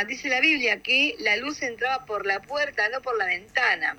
dice 0.08 0.28
la 0.28 0.42
Biblia 0.42 0.82
que 0.82 1.16
la 1.20 1.38
luz 1.38 1.62
entraba 1.62 2.06
por 2.06 2.26
la 2.26 2.42
puerta, 2.42 2.90
no 2.90 3.02
por 3.02 3.18
la 3.18 3.28
ventana. 3.28 3.96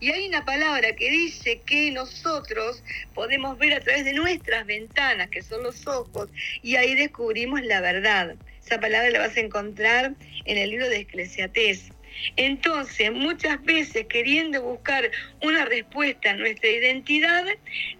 Y 0.00 0.10
hay 0.10 0.26
una 0.26 0.44
palabra 0.44 0.96
que 0.96 1.08
dice 1.10 1.60
que 1.64 1.92
nosotros 1.92 2.82
podemos 3.14 3.56
ver 3.56 3.74
a 3.74 3.80
través 3.80 4.04
de 4.04 4.14
nuestras 4.14 4.66
ventanas, 4.66 5.30
que 5.30 5.42
son 5.42 5.62
los 5.62 5.86
ojos, 5.86 6.28
y 6.60 6.74
ahí 6.74 6.96
descubrimos 6.96 7.62
la 7.62 7.80
verdad. 7.80 8.34
Esa 8.64 8.80
palabra 8.80 9.10
la 9.10 9.20
vas 9.20 9.36
a 9.36 9.40
encontrar 9.40 10.14
en 10.44 10.58
el 10.58 10.70
libro 10.70 10.88
de 10.88 11.02
Esclesiates. 11.02 11.90
Entonces, 12.36 13.12
muchas 13.12 13.62
veces 13.64 14.06
queriendo 14.08 14.62
buscar 14.62 15.10
una 15.42 15.64
respuesta 15.64 16.30
a 16.30 16.36
nuestra 16.36 16.70
identidad, 16.70 17.44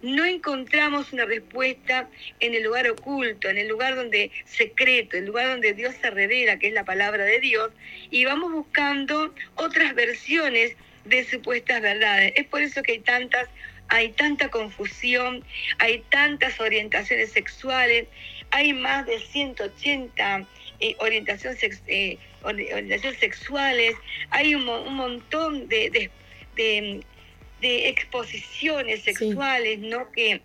no 0.01 0.25
encontramos 0.25 1.13
una 1.13 1.25
respuesta 1.25 2.09
en 2.39 2.53
el 2.53 2.63
lugar 2.63 2.89
oculto, 2.89 3.49
en 3.49 3.57
el 3.57 3.67
lugar 3.67 3.95
donde 3.95 4.31
secreto, 4.45 5.17
el 5.17 5.25
lugar 5.25 5.47
donde 5.47 5.73
Dios 5.73 5.95
se 6.01 6.09
revela, 6.09 6.59
que 6.59 6.67
es 6.67 6.73
la 6.73 6.85
palabra 6.85 7.25
de 7.25 7.39
Dios, 7.39 7.71
y 8.11 8.25
vamos 8.25 8.51
buscando 8.51 9.33
otras 9.55 9.95
versiones 9.95 10.75
de 11.05 11.23
supuestas 11.25 11.81
verdades. 11.81 12.33
Es 12.35 12.45
por 12.45 12.61
eso 12.61 12.83
que 12.83 12.93
hay 12.93 12.99
tantas 12.99 13.47
hay 13.89 14.11
tanta 14.11 14.49
confusión, 14.49 15.43
hay 15.79 16.03
tantas 16.09 16.59
orientaciones 16.59 17.31
sexuales, 17.31 18.07
hay 18.51 18.73
más 18.73 19.05
de 19.05 19.19
180 19.19 20.45
eh, 20.79 20.95
orientaciones 20.99 21.81
eh, 21.87 22.17
orientaciones 22.43 23.19
sexuales, 23.19 23.95
hay 24.29 24.55
un, 24.55 24.65
montón 24.65 25.67
de, 25.67 26.09
de, 26.55 27.01
exposiciones 27.61 29.03
sexuales, 29.03 29.79
¿no? 29.79 30.11
Que, 30.11 30.41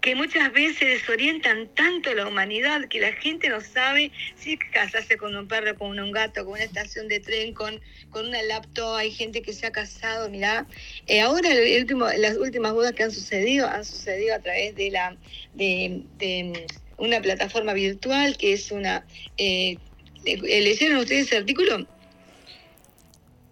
que 0.00 0.14
muchas 0.14 0.52
veces 0.52 1.00
desorientan 1.00 1.68
tanto 1.68 2.10
a 2.10 2.14
la 2.14 2.26
humanidad 2.26 2.88
que 2.88 3.00
la 3.00 3.12
gente 3.12 3.48
no 3.48 3.60
sabe 3.60 4.10
si 4.36 4.58
casarse 4.58 5.16
con 5.16 5.34
un 5.34 5.48
perro, 5.48 5.76
con 5.76 5.98
un 5.98 6.12
gato, 6.12 6.44
con 6.44 6.54
una 6.54 6.64
estación 6.64 7.08
de 7.08 7.20
tren, 7.20 7.54
con, 7.54 7.80
con 8.10 8.26
una 8.26 8.42
laptop. 8.42 8.96
Hay 8.96 9.12
gente 9.12 9.42
que 9.42 9.52
se 9.52 9.66
ha 9.66 9.72
casado, 9.72 10.28
mirá. 10.28 10.66
Eh, 11.06 11.20
ahora 11.20 11.52
el 11.52 11.80
último, 11.80 12.06
las 12.18 12.36
últimas 12.36 12.72
bodas 12.72 12.92
que 12.92 13.04
han 13.04 13.12
sucedido 13.12 13.66
han 13.66 13.84
sucedido 13.84 14.34
a 14.34 14.40
través 14.40 14.74
de 14.74 14.90
la 14.90 15.16
de, 15.54 16.02
de 16.18 16.66
una 16.98 17.20
plataforma 17.20 17.72
virtual 17.72 18.36
que 18.36 18.52
es 18.52 18.70
una 18.70 19.06
eh, 19.36 19.78
¿Leyeron 20.24 20.98
ustedes 20.98 21.26
ese 21.26 21.36
artículo? 21.36 21.86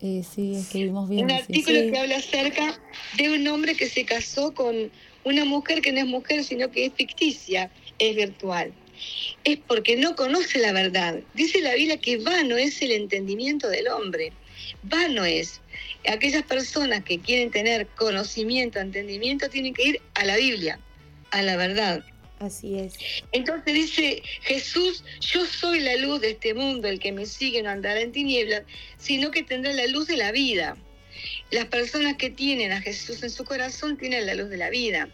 Eh, 0.01 0.23
sí, 0.29 0.57
escribimos 0.57 1.09
bien. 1.09 1.27
Un 1.27 1.31
artículo 1.31 1.79
que 1.91 1.99
habla 1.99 2.17
acerca 2.17 2.81
de 3.17 3.31
un 3.31 3.47
hombre 3.47 3.77
que 3.77 3.89
se 3.89 4.05
casó 4.05 4.53
con 4.53 4.91
una 5.25 5.45
mujer 5.45 5.81
que 5.81 5.93
no 5.93 6.01
es 6.01 6.07
mujer, 6.07 6.43
sino 6.43 6.71
que 6.71 6.87
es 6.87 6.93
ficticia, 6.95 7.71
es 7.99 8.17
virtual. 8.17 8.73
Es 9.45 9.59
porque 9.59 9.97
no 9.97 10.17
conoce 10.17 10.59
la 10.59 10.73
verdad. 10.73 11.21
Dice 11.35 11.61
la 11.61 11.75
Biblia 11.75 11.99
que 11.99 12.19
vano 12.19 12.57
es 12.57 12.83
el 12.83 12.93
entendimiento 12.93 13.69
del 13.69 13.89
hombre. 13.89 14.33
Vano 14.83 15.25
es. 15.25 15.61
Aquellas 16.09 16.43
personas 16.43 17.05
que 17.05 17.21
quieren 17.21 17.51
tener 17.53 17.87
conocimiento, 17.87 18.81
entendimiento, 18.81 19.49
tienen 19.49 19.73
que 19.73 19.87
ir 19.87 20.01
a 20.15 20.25
la 20.25 20.37
Biblia, 20.37 20.81
a 21.31 21.43
la 21.43 21.57
verdad. 21.57 22.05
Así 22.43 22.77
es. 22.77 22.95
Entonces 23.31 23.73
dice 23.73 24.23
Jesús, 24.43 25.05
yo 25.21 25.47
soy 25.47 25.79
la 25.79 25.95
luz 25.97 26.21
de 26.21 26.31
este 26.31 26.55
mundo, 26.55 26.89
el 26.89 26.99
que 26.99 27.13
me 27.13 27.25
sigue 27.25 27.63
no 27.63 27.71
andará 27.71 28.01
en 28.01 28.11
tinieblas, 28.11 28.65
sino 28.99 29.31
que 29.31 29.45
tendrá 29.45 29.73
la 29.73 29.87
luz 29.87 30.09
de 30.09 30.17
la 30.17 30.33
vida. 30.33 30.77
Las 31.53 31.67
personas 31.67 32.17
que 32.17 32.31
tienen 32.31 32.73
a 32.73 32.81
Jesús 32.81 33.23
en 33.23 33.31
su 33.31 33.45
corazón 33.45 33.97
tienen 33.97 34.27
la 34.27 34.35
luz 34.35 34.51
de 34.51 34.57
la 34.57 34.71
vida. 34.71 35.09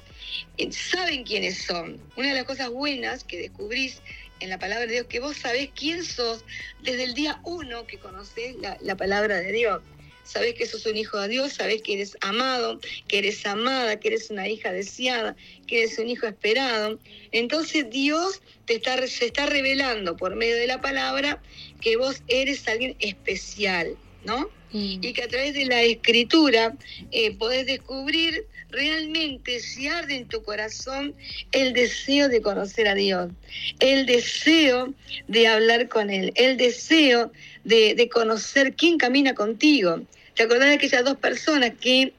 Saben 0.70 1.24
quiénes 1.24 1.58
son. 1.64 2.00
Una 2.16 2.28
de 2.28 2.34
las 2.34 2.44
cosas 2.44 2.70
buenas 2.70 3.24
que 3.24 3.36
descubrís 3.36 4.00
en 4.40 4.48
la 4.48 4.58
palabra 4.58 4.86
de 4.86 4.92
Dios, 4.94 5.06
que 5.06 5.20
vos 5.20 5.36
sabés 5.36 5.68
quién 5.74 6.04
sos 6.04 6.46
desde 6.82 7.04
el 7.04 7.12
día 7.12 7.40
uno 7.44 7.86
que 7.86 7.98
conocés 7.98 8.56
la 8.80 8.96
palabra 8.96 9.36
de 9.36 9.52
Dios 9.52 9.82
sabes 10.28 10.54
que 10.54 10.66
sos 10.66 10.84
un 10.86 10.96
hijo 10.96 11.18
de 11.18 11.28
Dios, 11.28 11.54
sabes 11.54 11.82
que 11.82 11.94
eres 11.94 12.16
amado, 12.20 12.80
que 13.08 13.18
eres 13.18 13.44
amada, 13.46 13.98
que 13.98 14.08
eres 14.08 14.30
una 14.30 14.46
hija 14.46 14.72
deseada, 14.72 15.34
que 15.66 15.82
eres 15.82 15.98
un 15.98 16.08
hijo 16.08 16.26
esperado. 16.26 16.98
Entonces 17.32 17.88
Dios 17.90 18.42
te 18.66 18.74
está, 18.74 19.04
se 19.06 19.26
está 19.26 19.46
revelando 19.46 20.16
por 20.16 20.36
medio 20.36 20.56
de 20.56 20.66
la 20.66 20.80
palabra 20.80 21.40
que 21.80 21.96
vos 21.96 22.22
eres 22.28 22.68
alguien 22.68 22.94
especial, 23.00 23.96
¿no? 24.24 24.50
Mm. 24.72 25.00
Y 25.00 25.12
que 25.14 25.22
a 25.22 25.28
través 25.28 25.54
de 25.54 25.64
la 25.64 25.82
escritura 25.82 26.76
eh, 27.10 27.34
podés 27.34 27.64
descubrir 27.64 28.46
realmente 28.70 29.60
si 29.60 29.88
arde 29.88 30.14
en 30.14 30.28
tu 30.28 30.42
corazón 30.42 31.14
el 31.52 31.72
deseo 31.72 32.28
de 32.28 32.42
conocer 32.42 32.86
a 32.86 32.94
Dios, 32.94 33.30
el 33.80 34.04
deseo 34.04 34.92
de 35.26 35.46
hablar 35.46 35.88
con 35.88 36.10
Él, 36.10 36.32
el 36.34 36.58
deseo 36.58 37.32
de 37.64 38.08
conocer 38.10 38.74
quién 38.74 38.96
camina 38.96 39.34
contigo, 39.34 40.02
¿Te 40.38 40.44
acordás 40.44 40.68
de 40.68 40.74
aquellas 40.74 41.04
dos 41.04 41.16
personas 41.16 41.72
que 41.80 42.12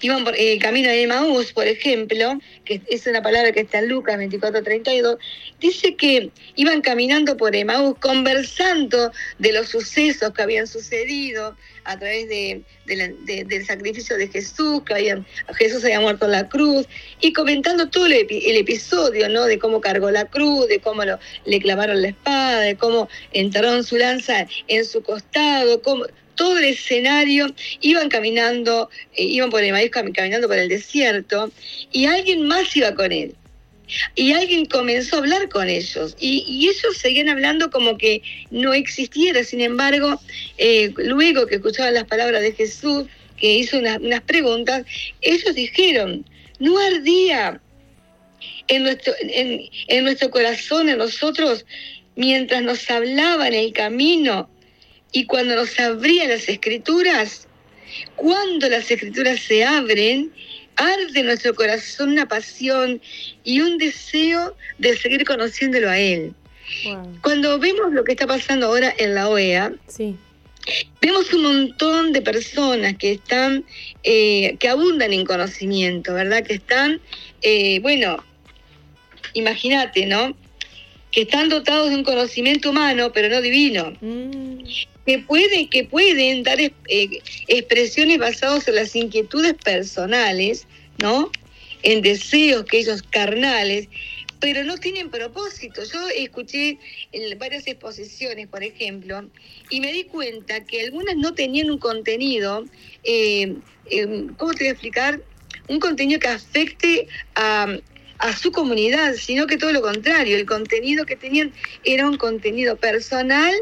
iban 0.00 0.24
por 0.24 0.34
el 0.38 0.58
camino 0.58 0.88
de 0.88 1.02
Emaús, 1.02 1.52
por 1.52 1.66
ejemplo, 1.66 2.38
que 2.64 2.80
es 2.88 3.06
una 3.06 3.20
palabra 3.20 3.52
que 3.52 3.60
está 3.60 3.80
en 3.80 3.88
Lucas 3.88 4.16
24:32, 4.16 5.18
dice 5.60 5.96
que 5.96 6.30
iban 6.56 6.80
caminando 6.80 7.36
por 7.36 7.54
Emaús 7.54 7.98
conversando 7.98 9.12
de 9.38 9.52
los 9.52 9.68
sucesos 9.68 10.32
que 10.32 10.40
habían 10.40 10.66
sucedido 10.66 11.54
a 11.84 11.98
través 11.98 12.26
de, 12.30 12.62
del 12.86 13.66
sacrificio 13.66 14.16
de 14.16 14.28
Jesús, 14.28 14.82
que 14.86 15.22
Jesús 15.58 15.84
había 15.84 16.00
muerto 16.00 16.24
en 16.24 16.32
la 16.32 16.48
cruz, 16.48 16.86
y 17.20 17.34
comentando 17.34 17.90
todo 17.90 18.06
el, 18.06 18.14
episodio, 18.14 19.28
¿no? 19.28 19.44
De 19.44 19.58
cómo 19.58 19.82
cargó 19.82 20.10
la 20.10 20.24
cruz, 20.24 20.68
de 20.68 20.80
cómo 20.80 21.04
lo, 21.04 21.18
le 21.44 21.60
clavaron 21.60 22.00
la 22.00 22.08
espada, 22.08 22.60
de 22.60 22.76
cómo 22.76 23.10
enterraron 23.32 23.84
su 23.84 23.98
lanza 23.98 24.46
en 24.68 24.86
su 24.86 25.02
costado, 25.02 25.82
cómo 25.82 26.06
todo 26.34 26.58
el 26.58 26.64
escenario, 26.64 27.54
iban 27.80 28.08
caminando, 28.08 28.90
eh, 29.16 29.24
iban 29.24 29.50
por 29.50 29.62
el 29.62 29.72
maíz 29.72 29.90
caminando 29.90 30.48
por 30.48 30.58
el 30.58 30.68
desierto, 30.68 31.50
y 31.92 32.06
alguien 32.06 32.46
más 32.46 32.76
iba 32.76 32.94
con 32.94 33.12
él. 33.12 33.34
Y 34.14 34.32
alguien 34.32 34.64
comenzó 34.64 35.16
a 35.16 35.18
hablar 35.18 35.48
con 35.50 35.68
ellos 35.68 36.16
y, 36.18 36.68
ellos 36.68 36.96
seguían 36.96 37.28
hablando 37.28 37.70
como 37.70 37.98
que 37.98 38.22
no 38.50 38.72
existiera. 38.72 39.44
Sin 39.44 39.60
embargo, 39.60 40.20
eh, 40.56 40.92
luego 40.96 41.46
que 41.46 41.56
escuchaban 41.56 41.94
las 41.94 42.04
palabras 42.04 42.40
de 42.40 42.52
Jesús, 42.52 43.04
que 43.36 43.52
hizo 43.58 43.78
unas, 43.78 44.22
preguntas, 44.22 44.86
ellos 45.20 45.54
dijeron, 45.54 46.24
no 46.58 46.78
ardía 46.78 47.60
en 48.68 48.84
nuestro, 48.84 49.12
en, 49.20 49.60
en 49.88 50.04
nuestro 50.04 50.30
corazón, 50.30 50.88
en 50.88 50.98
nosotros, 50.98 51.66
mientras 52.16 52.62
nos 52.62 52.90
hablaba 52.90 53.48
en 53.48 53.54
el 53.54 53.72
camino 53.72 54.48
y 55.14 55.26
cuando 55.26 55.54
nos 55.54 55.78
abrían 55.78 56.28
las 56.28 56.48
escrituras, 56.48 57.46
cuando 58.16 58.68
las 58.68 58.90
escrituras 58.90 59.38
se 59.38 59.64
abren, 59.64 60.32
arde 60.74 61.20
en 61.20 61.26
nuestro 61.26 61.54
corazón 61.54 62.10
una 62.10 62.26
pasión 62.26 63.00
y 63.44 63.60
un 63.60 63.78
deseo 63.78 64.56
de 64.78 64.96
seguir 64.96 65.24
conociéndolo 65.24 65.88
a 65.88 65.98
Él. 65.98 66.34
Cuando 67.22 67.60
vemos 67.60 67.92
lo 67.92 68.02
que 68.02 68.12
está 68.12 68.26
pasando 68.26 68.66
ahora 68.66 68.92
en 68.98 69.14
la 69.14 69.28
OEA, 69.28 69.72
vemos 71.00 71.32
un 71.32 71.42
montón 71.42 72.12
de 72.12 72.20
personas 72.20 72.96
que 72.96 73.12
están, 73.12 73.64
eh, 74.02 74.56
que 74.58 74.68
abundan 74.68 75.12
en 75.12 75.24
conocimiento, 75.24 76.12
¿verdad? 76.12 76.42
Que 76.42 76.54
están, 76.54 77.00
eh, 77.40 77.78
bueno, 77.80 78.24
imagínate, 79.34 80.06
¿no? 80.06 80.36
Que 81.12 81.22
están 81.22 81.48
dotados 81.50 81.90
de 81.90 81.94
un 81.94 82.02
conocimiento 82.02 82.70
humano, 82.70 83.12
pero 83.12 83.28
no 83.28 83.40
divino. 83.40 83.92
Mm 84.00 84.54
que 85.06 85.18
pueden, 85.18 85.68
que 85.68 85.84
pueden 85.84 86.42
dar 86.42 86.60
eh, 86.60 86.72
expresiones 87.48 88.18
basadas 88.18 88.66
en 88.68 88.76
las 88.76 88.96
inquietudes 88.96 89.54
personales, 89.54 90.66
¿no? 90.98 91.30
En 91.82 92.00
deseos 92.02 92.64
que 92.64 92.78
ellos 92.78 93.02
carnales, 93.02 93.88
pero 94.40 94.64
no 94.64 94.76
tienen 94.78 95.10
propósito. 95.10 95.82
Yo 95.84 96.08
escuché 96.08 96.78
en 97.12 97.38
varias 97.38 97.66
exposiciones, 97.66 98.46
por 98.48 98.62
ejemplo, 98.62 99.28
y 99.70 99.80
me 99.80 99.92
di 99.92 100.04
cuenta 100.04 100.64
que 100.64 100.82
algunas 100.82 101.16
no 101.16 101.34
tenían 101.34 101.70
un 101.70 101.78
contenido, 101.78 102.64
eh, 103.04 103.54
em, 103.90 104.34
¿cómo 104.34 104.52
te 104.52 104.64
voy 104.64 104.68
a 104.68 104.72
explicar? 104.72 105.20
Un 105.68 105.80
contenido 105.80 106.20
que 106.20 106.28
afecte 106.28 107.08
a, 107.34 107.78
a 108.18 108.36
su 108.36 108.52
comunidad, 108.52 109.14
sino 109.14 109.46
que 109.46 109.56
todo 109.56 109.72
lo 109.72 109.82
contrario, 109.82 110.36
el 110.36 110.46
contenido 110.46 111.04
que 111.04 111.16
tenían 111.16 111.52
era 111.84 112.08
un 112.08 112.16
contenido 112.16 112.76
personal 112.76 113.54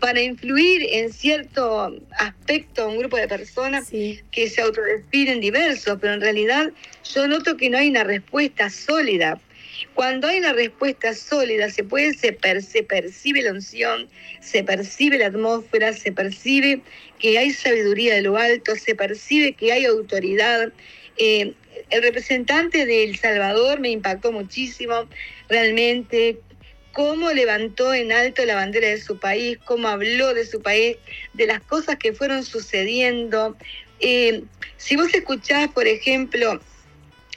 para 0.00 0.20
influir 0.20 0.86
en 0.90 1.12
cierto 1.12 1.94
aspecto 2.18 2.82
a 2.82 2.86
un 2.86 2.98
grupo 2.98 3.16
de 3.16 3.28
personas 3.28 3.90
que 3.90 4.50
se 4.50 4.60
autodefinen 4.60 5.40
diversos, 5.40 5.98
pero 6.00 6.14
en 6.14 6.20
realidad 6.20 6.70
yo 7.14 7.28
noto 7.28 7.56
que 7.56 7.70
no 7.70 7.78
hay 7.78 7.90
una 7.90 8.04
respuesta 8.04 8.70
sólida. 8.70 9.40
Cuando 9.94 10.28
hay 10.28 10.38
una 10.38 10.52
respuesta 10.52 11.14
sólida, 11.14 11.70
se 11.70 11.84
puede, 11.84 12.14
se, 12.14 12.32
percibe 12.32 13.42
la 13.42 13.52
unción, 13.52 14.08
se 14.40 14.62
percibe 14.62 15.18
la 15.18 15.26
atmósfera, 15.26 15.92
se 15.92 16.12
percibe 16.12 16.82
que 17.18 17.38
hay 17.38 17.50
sabiduría 17.50 18.14
de 18.14 18.22
lo 18.22 18.36
alto, 18.36 18.76
se 18.76 18.94
percibe 18.94 19.52
que 19.52 19.72
hay 19.72 19.84
autoridad. 19.84 20.72
Eh, 21.16 21.54
el 21.90 22.02
representante 22.02 22.86
de 22.86 23.04
El 23.04 23.18
Salvador 23.18 23.80
me 23.80 23.90
impactó 23.90 24.32
muchísimo, 24.32 25.08
realmente 25.48 26.38
cómo 26.92 27.32
levantó 27.32 27.94
en 27.94 28.12
alto 28.12 28.44
la 28.44 28.54
bandera 28.54 28.88
de 28.88 29.00
su 29.00 29.18
país, 29.18 29.58
cómo 29.64 29.88
habló 29.88 30.34
de 30.34 30.46
su 30.46 30.60
país, 30.60 30.96
de 31.34 31.46
las 31.46 31.60
cosas 31.62 31.96
que 31.96 32.12
fueron 32.12 32.44
sucediendo. 32.44 33.56
Eh, 34.00 34.42
si 34.76 34.96
vos 34.96 35.12
escuchás, 35.14 35.68
por 35.68 35.86
ejemplo, 35.86 36.60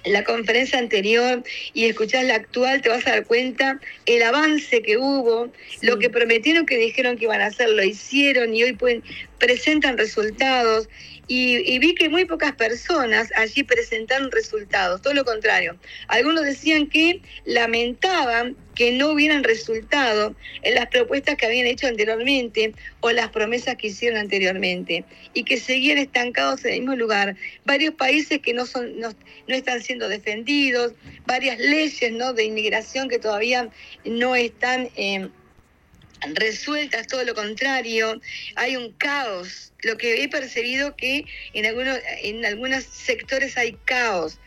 la 0.05 0.23
conferencia 0.23 0.79
anterior 0.79 1.43
y 1.73 1.85
escuchás 1.85 2.25
la 2.25 2.35
actual, 2.35 2.81
te 2.81 2.89
vas 2.89 3.07
a 3.07 3.11
dar 3.11 3.25
cuenta 3.25 3.79
el 4.05 4.23
avance 4.23 4.81
que 4.81 4.97
hubo, 4.97 5.51
lo 5.81 5.99
que 5.99 6.09
prometieron 6.09 6.65
que 6.65 6.77
dijeron 6.77 7.17
que 7.17 7.25
iban 7.25 7.41
a 7.41 7.47
hacer, 7.47 7.69
lo 7.69 7.83
hicieron 7.83 8.53
y 8.53 8.63
hoy 8.63 8.73
pueden, 8.73 9.03
presentan 9.39 9.97
resultados. 9.97 10.89
Y, 11.27 11.79
vi 11.79 11.95
que 11.95 12.09
muy 12.09 12.25
pocas 12.25 12.53
personas 12.53 13.31
allí 13.35 13.63
presentaron 13.63 14.29
resultados, 14.31 15.01
todo 15.01 15.13
lo 15.13 15.23
contrario. 15.23 15.77
Algunos 16.07 16.43
decían 16.43 16.87
que 16.87 17.21
lamentaban 17.45 18.57
que 18.75 18.91
no 18.91 19.11
hubieran 19.11 19.43
resultado 19.43 20.35
en 20.63 20.75
las 20.75 20.87
propuestas 20.87 21.35
que 21.35 21.45
habían 21.45 21.67
hecho 21.67 21.87
anteriormente 21.87 22.73
o 22.99 23.11
las 23.11 23.29
promesas 23.29 23.75
que 23.77 23.87
hicieron 23.87 24.19
anteriormente 24.19 25.05
y 25.33 25.43
que 25.43 25.57
seguían 25.57 25.97
estancados 25.97 26.65
en 26.65 26.73
el 26.73 26.79
mismo 26.81 26.95
lugar. 26.95 27.35
Varios 27.65 27.93
países 27.93 28.39
que 28.39 28.53
no, 28.53 28.65
son, 28.65 28.99
no, 28.99 29.09
están 29.47 29.81
siendo 29.81 30.09
defendidos, 30.09 30.93
varias 31.25 31.59
leyes 31.59 32.11
¿no? 32.11 32.33
de 32.33 32.43
inmigración 32.43 33.07
que 33.07 33.19
todavía 33.19 33.69
no 34.03 34.35
están... 34.35 34.89
Eh, 34.95 35.29
resueltas, 36.33 37.07
todo 37.07 37.23
lo 37.23 37.35
contrario, 37.35 38.19
hay 38.55 38.75
un 38.75 38.91
caos. 38.93 39.71
Lo 39.81 39.97
que 39.97 40.23
he 40.23 40.29
percibido 40.29 40.95
que 40.95 41.25
en 41.53 41.65
algunos, 41.65 41.99
en 42.21 42.45
algunos 42.45 42.83
sectores 42.83 43.57
hay 43.57 43.73
caos, 43.85 44.39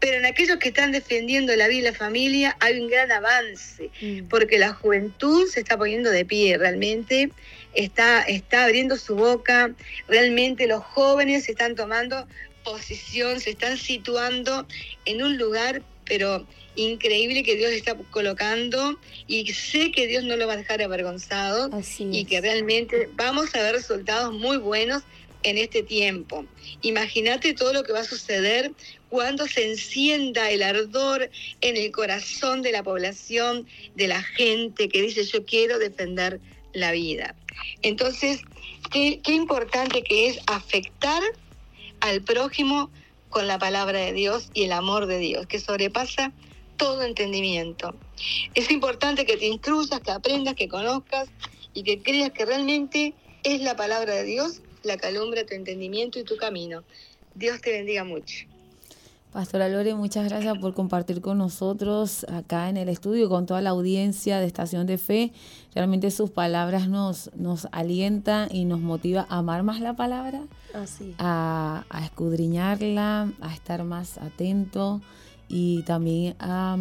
pero 0.00 0.16
en 0.16 0.26
aquellos 0.26 0.58
que 0.58 0.68
están 0.68 0.92
defendiendo 0.92 1.54
la 1.54 1.68
vida 1.68 1.78
y 1.78 1.82
la 1.82 1.94
familia 1.94 2.56
hay 2.60 2.80
un 2.80 2.88
gran 2.88 3.12
avance, 3.12 3.90
mm. 4.00 4.28
porque 4.28 4.58
la 4.58 4.72
juventud 4.72 5.46
se 5.48 5.60
está 5.60 5.76
poniendo 5.76 6.10
de 6.10 6.24
pie 6.24 6.56
realmente, 6.58 7.30
está, 7.74 8.22
está 8.22 8.64
abriendo 8.64 8.96
su 8.96 9.14
boca, 9.14 9.72
realmente 10.08 10.66
los 10.66 10.82
jóvenes 10.82 11.44
se 11.44 11.52
están 11.52 11.74
tomando 11.74 12.26
posición, 12.64 13.40
se 13.40 13.50
están 13.50 13.76
situando 13.76 14.66
en 15.04 15.22
un 15.22 15.36
lugar, 15.36 15.82
pero 16.04 16.46
increíble 16.76 17.42
que 17.42 17.56
Dios 17.56 17.72
está 17.72 17.96
colocando 18.10 18.98
y 19.26 19.52
sé 19.52 19.92
que 19.92 20.06
Dios 20.06 20.24
no 20.24 20.36
lo 20.36 20.46
va 20.46 20.54
a 20.54 20.56
dejar 20.56 20.82
avergonzado 20.82 21.70
y 21.98 22.24
que 22.24 22.40
realmente 22.40 23.08
vamos 23.14 23.54
a 23.54 23.62
ver 23.62 23.74
resultados 23.74 24.32
muy 24.32 24.56
buenos 24.56 25.02
en 25.42 25.58
este 25.58 25.82
tiempo. 25.82 26.44
Imagínate 26.82 27.54
todo 27.54 27.72
lo 27.72 27.82
que 27.82 27.92
va 27.92 28.00
a 28.00 28.04
suceder 28.04 28.72
cuando 29.08 29.46
se 29.46 29.70
encienda 29.70 30.50
el 30.50 30.62
ardor 30.62 31.30
en 31.60 31.76
el 31.76 31.90
corazón 31.90 32.62
de 32.62 32.72
la 32.72 32.82
población, 32.82 33.66
de 33.96 34.08
la 34.08 34.22
gente 34.22 34.88
que 34.88 35.02
dice 35.02 35.24
yo 35.24 35.44
quiero 35.44 35.78
defender 35.78 36.40
la 36.72 36.92
vida. 36.92 37.34
Entonces, 37.82 38.42
qué, 38.92 39.20
qué 39.22 39.32
importante 39.32 40.02
que 40.02 40.28
es 40.28 40.38
afectar 40.46 41.22
al 42.00 42.22
prójimo 42.22 42.90
con 43.28 43.46
la 43.46 43.58
palabra 43.58 43.98
de 44.00 44.12
Dios 44.12 44.50
y 44.54 44.64
el 44.64 44.72
amor 44.72 45.06
de 45.06 45.18
Dios, 45.18 45.46
que 45.46 45.58
sobrepasa 45.58 46.32
todo 46.80 47.02
entendimiento. 47.02 47.94
Es 48.54 48.70
importante 48.70 49.26
que 49.26 49.36
te 49.36 49.46
instruyas, 49.46 50.00
que 50.00 50.10
aprendas, 50.10 50.54
que 50.54 50.66
conozcas 50.66 51.28
y 51.74 51.82
que 51.82 52.02
creas 52.02 52.30
que 52.30 52.46
realmente 52.46 53.12
es 53.44 53.60
la 53.60 53.76
palabra 53.76 54.14
de 54.14 54.24
Dios 54.24 54.62
la 54.82 54.96
que 54.96 55.08
alumbra 55.08 55.44
tu 55.44 55.54
entendimiento 55.54 56.18
y 56.18 56.24
tu 56.24 56.38
camino. 56.38 56.82
Dios 57.34 57.60
te 57.60 57.70
bendiga 57.70 58.02
mucho. 58.04 58.46
Pastora 59.30 59.68
Lore, 59.68 59.94
muchas 59.94 60.26
gracias 60.28 60.58
por 60.58 60.72
compartir 60.72 61.20
con 61.20 61.36
nosotros 61.36 62.24
acá 62.24 62.70
en 62.70 62.78
el 62.78 62.88
estudio, 62.88 63.28
con 63.28 63.44
toda 63.44 63.60
la 63.60 63.70
audiencia 63.70 64.40
de 64.40 64.46
Estación 64.46 64.86
de 64.86 64.96
Fe. 64.96 65.32
Realmente 65.74 66.10
sus 66.10 66.30
palabras 66.30 66.88
nos, 66.88 67.30
nos 67.36 67.68
alientan 67.72 68.48
y 68.50 68.64
nos 68.64 68.80
motiva 68.80 69.26
a 69.28 69.38
amar 69.38 69.62
más 69.62 69.80
la 69.80 69.94
palabra, 69.94 70.40
A, 71.18 71.84
a 71.90 72.04
escudriñarla, 72.04 73.30
a 73.40 73.54
estar 73.54 73.84
más 73.84 74.16
atento 74.16 75.02
y 75.50 75.82
también 75.82 76.36
a, 76.38 76.78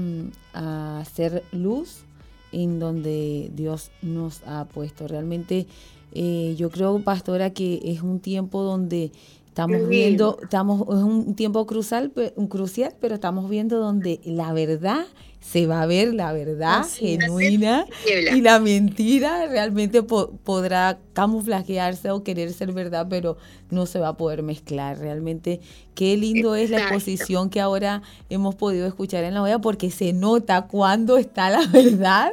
hacer 1.01 1.43
luz 1.51 2.03
en 2.51 2.79
donde 2.79 3.51
Dios 3.55 3.91
nos 4.01 4.41
ha 4.45 4.65
puesto. 4.65 5.07
Realmente 5.07 5.67
eh, 6.13 6.55
yo 6.57 6.69
creo, 6.69 6.99
pastora, 7.03 7.49
que 7.49 7.81
es 7.83 8.01
un 8.01 8.19
tiempo 8.19 8.61
donde 8.63 9.11
Estamos 9.49 9.89
viendo, 9.89 10.37
estamos, 10.41 10.81
es 10.83 11.03
un 11.03 11.35
tiempo 11.35 11.65
crucial, 11.65 12.13
un 12.37 12.47
crucial, 12.47 12.93
pero 13.01 13.15
estamos 13.15 13.49
viendo 13.49 13.79
donde 13.79 14.21
la 14.23 14.53
verdad 14.53 15.05
se 15.39 15.65
va 15.65 15.81
a 15.81 15.85
ver 15.85 16.13
la 16.13 16.31
verdad 16.31 16.85
genuina 16.87 17.87
y 18.33 18.41
la 18.41 18.59
mentira 18.59 19.47
realmente 19.47 20.03
podrá 20.03 20.99
camuflajearse 21.13 22.11
o 22.11 22.23
querer 22.23 22.53
ser 22.53 22.71
verdad, 22.71 23.07
pero 23.09 23.37
no 23.71 23.85
se 23.85 23.99
va 23.99 24.09
a 24.09 24.17
poder 24.17 24.43
mezclar. 24.43 24.99
Realmente 24.99 25.59
qué 25.95 26.17
lindo 26.17 26.55
es 26.55 26.69
la 26.69 26.81
exposición 26.81 27.49
que 27.49 27.61
ahora 27.61 28.03
hemos 28.29 28.55
podido 28.55 28.85
escuchar 28.85 29.23
en 29.23 29.33
la 29.33 29.41
olla 29.41 29.59
porque 29.59 29.91
se 29.91 30.13
nota 30.13 30.67
cuando 30.67 31.17
está 31.17 31.49
la 31.49 31.65
verdad, 31.71 32.31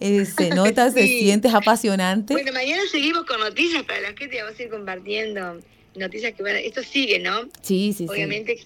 eh, 0.00 0.24
se 0.24 0.50
nota, 0.54 0.90
se 0.90 1.06
siente, 1.06 1.48
es 1.48 1.54
apasionante. 1.54 2.32
Bueno, 2.32 2.52
mañana 2.52 2.82
seguimos 2.90 3.24
con 3.24 3.38
noticias 3.40 3.84
para 3.84 4.00
las 4.00 4.14
que 4.14 4.26
te 4.26 4.42
vamos 4.42 4.58
a 4.58 4.62
ir 4.62 4.70
compartiendo 4.70 5.60
noticias 5.94 6.34
que 6.34 6.42
van, 6.42 6.56
esto 6.56 6.82
sigue, 6.82 7.18
¿no? 7.18 7.48
Sí, 7.60 7.92
sí, 7.96 8.06
Obviamente 8.08 8.58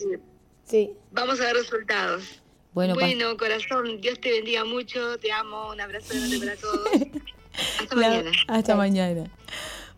sí. 0.67 0.91
Vamos 1.11 1.41
a 1.41 1.45
ver 1.45 1.57
resultados. 1.57 2.42
Bueno, 2.75 2.95
bueno 2.95 3.37
corazón, 3.37 4.01
Dios 4.01 4.19
te 4.19 4.31
bendiga 4.31 4.65
mucho, 4.65 5.19
te 5.19 5.31
amo, 5.31 5.71
un 5.73 5.81
abrazo 5.81 6.15
grande 6.15 6.39
para 6.39 6.57
todos. 6.57 6.89
Hasta 7.81 7.97
mañana. 7.97 8.31
Hasta 8.49 8.77
mañana. 8.77 9.31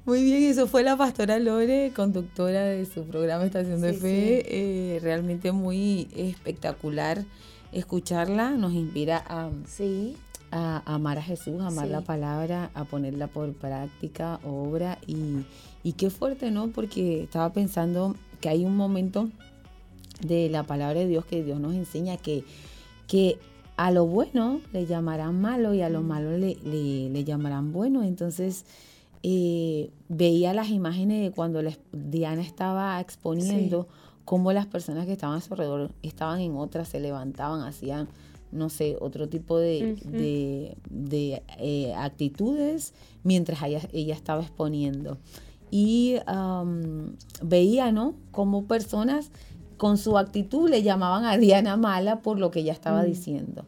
Muy 0.05 0.25
bien, 0.25 0.43
eso 0.43 0.67
fue 0.67 0.83
la 0.83 0.97
pastora 0.97 1.39
Lore, 1.39 1.93
conductora 1.95 2.65
de 2.65 2.85
su 2.85 3.07
programa 3.07 3.45
Estación 3.45 3.81
de 3.81 3.95
Fe. 3.95 4.45
Eh, 4.49 4.99
realmente 5.01 5.53
muy 5.53 6.09
espectacular 6.17 7.25
escucharla, 7.71 8.51
nos 8.51 8.73
inspira 8.73 9.25
a, 9.29 9.51
sí. 9.67 10.17
a, 10.51 10.83
amar 10.85 11.19
a 11.19 11.23
Jesús, 11.23 11.61
a 11.61 11.69
amar 11.69 11.87
la 11.89 12.01
palabra, 12.01 12.71
a 12.75 12.85
ponerla 12.85 13.29
por 13.29 13.53
práctica, 13.53 14.41
obra 14.45 14.99
y, 15.07 15.45
y 15.85 15.93
qué 15.93 16.11
fuerte, 16.11 16.51
¿no? 16.51 16.69
Porque 16.69 17.23
estaba 17.23 17.53
pensando 17.53 18.17
que 18.41 18.49
hay 18.49 18.65
un 18.65 18.77
momento 18.77 19.31
de 20.25 20.49
la 20.49 20.65
palabra 20.65 21.01
de 21.01 21.07
Dios 21.07 21.25
que 21.25 21.45
Dios 21.45 21.61
nos 21.61 21.75
enseña 21.75 22.17
que, 22.17 22.45
que 23.07 23.39
a 23.77 23.91
lo 23.91 24.07
bueno 24.07 24.61
le 24.73 24.87
llamarán 24.87 25.41
malo 25.41 25.75
y 25.75 25.83
a 25.83 25.89
lo 25.89 26.03
mm. 26.03 26.07
malo 26.07 26.39
le, 26.39 26.57
le, 26.65 27.25
llamarán 27.25 27.73
bueno. 27.73 28.03
Entonces 28.03 28.65
eh, 29.23 29.91
veía 30.09 30.55
las 30.55 30.71
imágenes 30.71 31.23
de 31.23 31.31
cuando 31.31 31.61
Diana 31.93 32.43
estaba 32.43 33.01
exponiendo 33.01 33.89
cómo 34.25 34.53
las 34.53 34.67
personas 34.67 35.07
que 35.07 35.13
estaban 35.13 35.37
a 35.37 35.41
su 35.41 35.53
alrededor 35.53 35.91
estaban 36.03 36.41
en 36.41 36.57
otras, 36.57 36.89
se 36.89 37.01
levantaban, 37.01 37.63
hacían, 37.63 38.09
no 38.53 38.71
sé, 38.71 38.97
otro 39.01 39.29
tipo 39.29 39.59
de, 39.59 39.97
de, 40.89 41.43
eh, 41.59 41.95
actitudes 41.95 42.95
mientras 43.23 43.63
ella, 43.63 43.81
ella 43.93 44.15
estaba 44.15 44.43
exponiendo. 44.43 45.19
Y 45.71 46.19
veía, 47.43 47.91
¿no? 47.91 48.15
Como 48.31 48.67
personas 48.67 49.33
con 49.85 49.99
su 49.99 50.17
actitud 50.17 50.71
le 50.71 50.83
llamaban 50.83 51.27
a 51.27 51.37
Diana 51.37 51.77
mala 51.77 52.23
por 52.23 52.39
lo 52.39 52.51
que 52.51 52.61
ella 52.61 52.73
estaba 52.73 53.03
mm. 53.03 53.05
diciendo. 53.05 53.67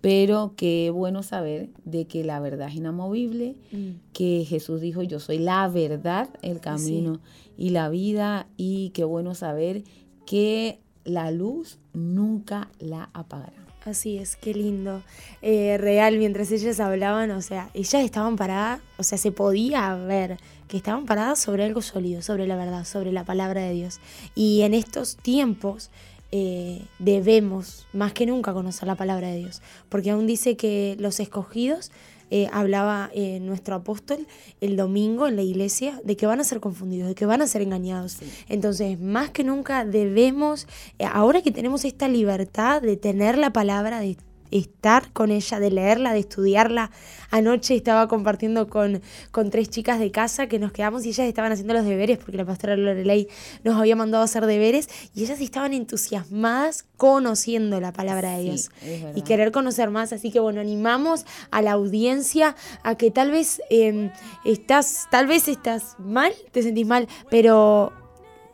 Pero 0.00 0.54
qué 0.56 0.88
bueno 0.88 1.22
saber 1.22 1.68
de 1.84 2.06
que 2.06 2.24
la 2.24 2.40
verdad 2.40 2.68
es 2.68 2.76
inamovible, 2.76 3.54
mm. 3.70 3.90
que 4.14 4.46
Jesús 4.48 4.80
dijo, 4.80 5.02
yo 5.02 5.20
soy 5.20 5.36
la 5.36 5.68
verdad, 5.68 6.30
el 6.40 6.60
camino 6.60 7.20
y 7.58 7.68
la 7.68 7.90
vida, 7.90 8.46
y 8.56 8.92
qué 8.94 9.04
bueno 9.04 9.34
saber 9.34 9.84
que 10.24 10.78
la 11.04 11.30
luz 11.30 11.78
nunca 11.92 12.70
la 12.78 13.10
apagará. 13.12 13.66
Así 13.84 14.16
es, 14.16 14.36
qué 14.36 14.54
lindo. 14.54 15.02
Eh, 15.42 15.76
real, 15.76 16.16
mientras 16.16 16.50
ellas 16.50 16.80
hablaban, 16.80 17.30
o 17.32 17.42
sea, 17.42 17.68
ellas 17.74 18.02
estaban 18.04 18.36
paradas, 18.36 18.80
o 18.96 19.02
sea, 19.02 19.18
se 19.18 19.32
podía 19.32 19.94
ver 19.96 20.38
que 20.68 20.76
estaban 20.76 21.06
paradas 21.06 21.38
sobre 21.40 21.64
algo 21.64 21.82
sólido, 21.82 22.22
sobre 22.22 22.46
la 22.46 22.56
verdad, 22.56 22.84
sobre 22.84 23.10
la 23.10 23.24
palabra 23.24 23.62
de 23.62 23.72
Dios. 23.72 24.00
Y 24.34 24.62
en 24.62 24.74
estos 24.74 25.16
tiempos 25.16 25.90
eh, 26.30 26.82
debemos 26.98 27.86
más 27.92 28.12
que 28.12 28.26
nunca 28.26 28.52
conocer 28.52 28.86
la 28.86 28.94
palabra 28.94 29.28
de 29.28 29.38
Dios, 29.38 29.62
porque 29.88 30.10
aún 30.10 30.26
dice 30.26 30.56
que 30.56 30.96
los 31.00 31.20
escogidos, 31.20 31.90
eh, 32.30 32.50
hablaba 32.52 33.10
eh, 33.14 33.40
nuestro 33.40 33.74
apóstol 33.74 34.26
el 34.60 34.76
domingo 34.76 35.26
en 35.26 35.36
la 35.36 35.42
iglesia, 35.42 35.98
de 36.04 36.14
que 36.14 36.26
van 36.26 36.40
a 36.40 36.44
ser 36.44 36.60
confundidos, 36.60 37.08
de 37.08 37.14
que 37.14 37.24
van 37.24 37.40
a 37.40 37.46
ser 37.46 37.62
engañados. 37.62 38.18
Entonces, 38.50 39.00
más 39.00 39.30
que 39.30 39.44
nunca 39.44 39.86
debemos, 39.86 40.66
ahora 41.10 41.40
que 41.40 41.50
tenemos 41.50 41.86
esta 41.86 42.06
libertad 42.06 42.82
de 42.82 42.98
tener 42.98 43.38
la 43.38 43.54
palabra, 43.54 44.00
de 44.00 44.18
estar 44.50 45.12
con 45.12 45.30
ella, 45.30 45.60
de 45.60 45.70
leerla, 45.70 46.12
de 46.12 46.20
estudiarla. 46.20 46.90
Anoche 47.30 47.74
estaba 47.74 48.08
compartiendo 48.08 48.68
con, 48.68 49.02
con 49.30 49.50
tres 49.50 49.68
chicas 49.70 49.98
de 49.98 50.10
casa 50.10 50.46
que 50.46 50.58
nos 50.58 50.72
quedamos 50.72 51.04
y 51.04 51.10
ellas 51.10 51.26
estaban 51.26 51.52
haciendo 51.52 51.74
los 51.74 51.84
deberes, 51.84 52.18
porque 52.18 52.36
la 52.36 52.44
pastora 52.44 52.76
Lorelei 52.76 53.28
nos 53.64 53.76
había 53.76 53.96
mandado 53.96 54.22
a 54.22 54.24
hacer 54.24 54.46
deberes, 54.46 54.88
y 55.14 55.24
ellas 55.24 55.40
estaban 55.40 55.72
entusiasmadas 55.72 56.84
conociendo 56.96 57.80
la 57.80 57.92
palabra 57.92 58.36
de 58.36 58.44
Dios 58.44 58.70
y 59.14 59.22
querer 59.22 59.52
conocer 59.52 59.90
más. 59.90 60.12
Así 60.12 60.30
que 60.30 60.40
bueno, 60.40 60.60
animamos 60.60 61.24
a 61.50 61.62
la 61.62 61.72
audiencia 61.72 62.56
a 62.82 62.96
que 62.96 63.10
tal 63.10 63.30
vez 63.30 63.62
em, 63.70 64.10
estás, 64.44 65.06
tal 65.10 65.26
vez 65.26 65.48
estás 65.48 65.96
mal, 65.98 66.32
te 66.52 66.62
sentís 66.62 66.86
mal, 66.86 67.08
pero 67.30 67.92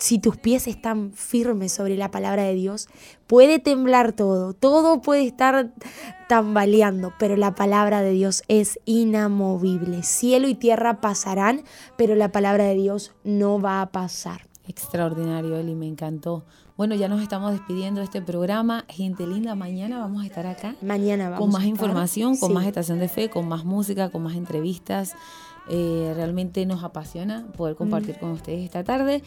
si 0.05 0.19
tus 0.19 0.37
pies 0.37 0.67
están 0.67 1.13
firmes 1.13 1.73
sobre 1.73 1.97
la 1.97 2.11
palabra 2.11 2.43
de 2.43 2.53
Dios, 2.53 2.89
puede 3.27 3.59
temblar 3.59 4.13
todo, 4.13 4.53
todo 4.53 5.01
puede 5.01 5.27
estar 5.27 5.73
tambaleando, 6.29 7.15
pero 7.19 7.39
la 7.39 7.55
palabra 7.55 8.03
de 8.03 8.11
Dios 8.11 8.43
es 8.49 8.79
inamovible. 8.85 10.03
Cielo 10.03 10.47
y 10.47 10.55
tierra 10.55 11.01
pasarán, 11.01 11.63
pero 11.97 12.17
la 12.17 12.31
palabra 12.33 12.65
de 12.65 12.75
Dios 12.75 13.13
no 13.25 13.63
va 13.63 13.81
a 13.81 13.93
pasar. 13.93 14.47
Extraordinario, 14.69 15.57
Eli, 15.57 15.75
me 15.75 15.87
encantó. 15.87 16.45
Bueno, 16.77 16.95
ya 16.97 17.09
nos 17.09 17.23
estamos 17.23 17.53
despidiendo 17.53 18.01
de 18.01 18.05
este 18.05 18.21
programa. 18.21 18.85
Gente 18.91 19.27
linda, 19.27 19.55
mañana 19.55 20.01
vamos 20.01 20.23
a 20.23 20.27
estar 20.27 20.47
acá. 20.47 20.75
Mañana 20.83 21.31
vamos. 21.31 21.47
Con 21.47 21.51
más 21.51 21.65
información, 21.65 22.37
con 22.37 22.53
más 22.53 22.67
estación 22.67 22.99
de 22.99 23.09
fe, 23.09 23.31
con 23.31 23.49
más 23.49 23.65
música, 23.65 24.11
con 24.11 24.23
más 24.23 24.35
entrevistas. 24.35 25.15
Eh, 25.67 26.13
realmente 26.15 26.67
nos 26.67 26.85
apasiona 26.85 27.47
poder 27.57 27.75
compartir 27.75 28.17
mm. 28.17 28.21
con 28.21 28.31
ustedes 28.33 28.65
esta 28.65 28.85
tarde. 28.85 29.23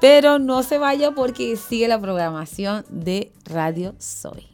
Pero 0.00 0.38
no 0.38 0.62
se 0.62 0.78
vaya 0.78 1.12
porque 1.12 1.56
sigue 1.56 1.88
la 1.88 2.00
programación 2.00 2.84
de 2.88 3.32
Radio 3.44 3.94
Soy. 3.98 4.53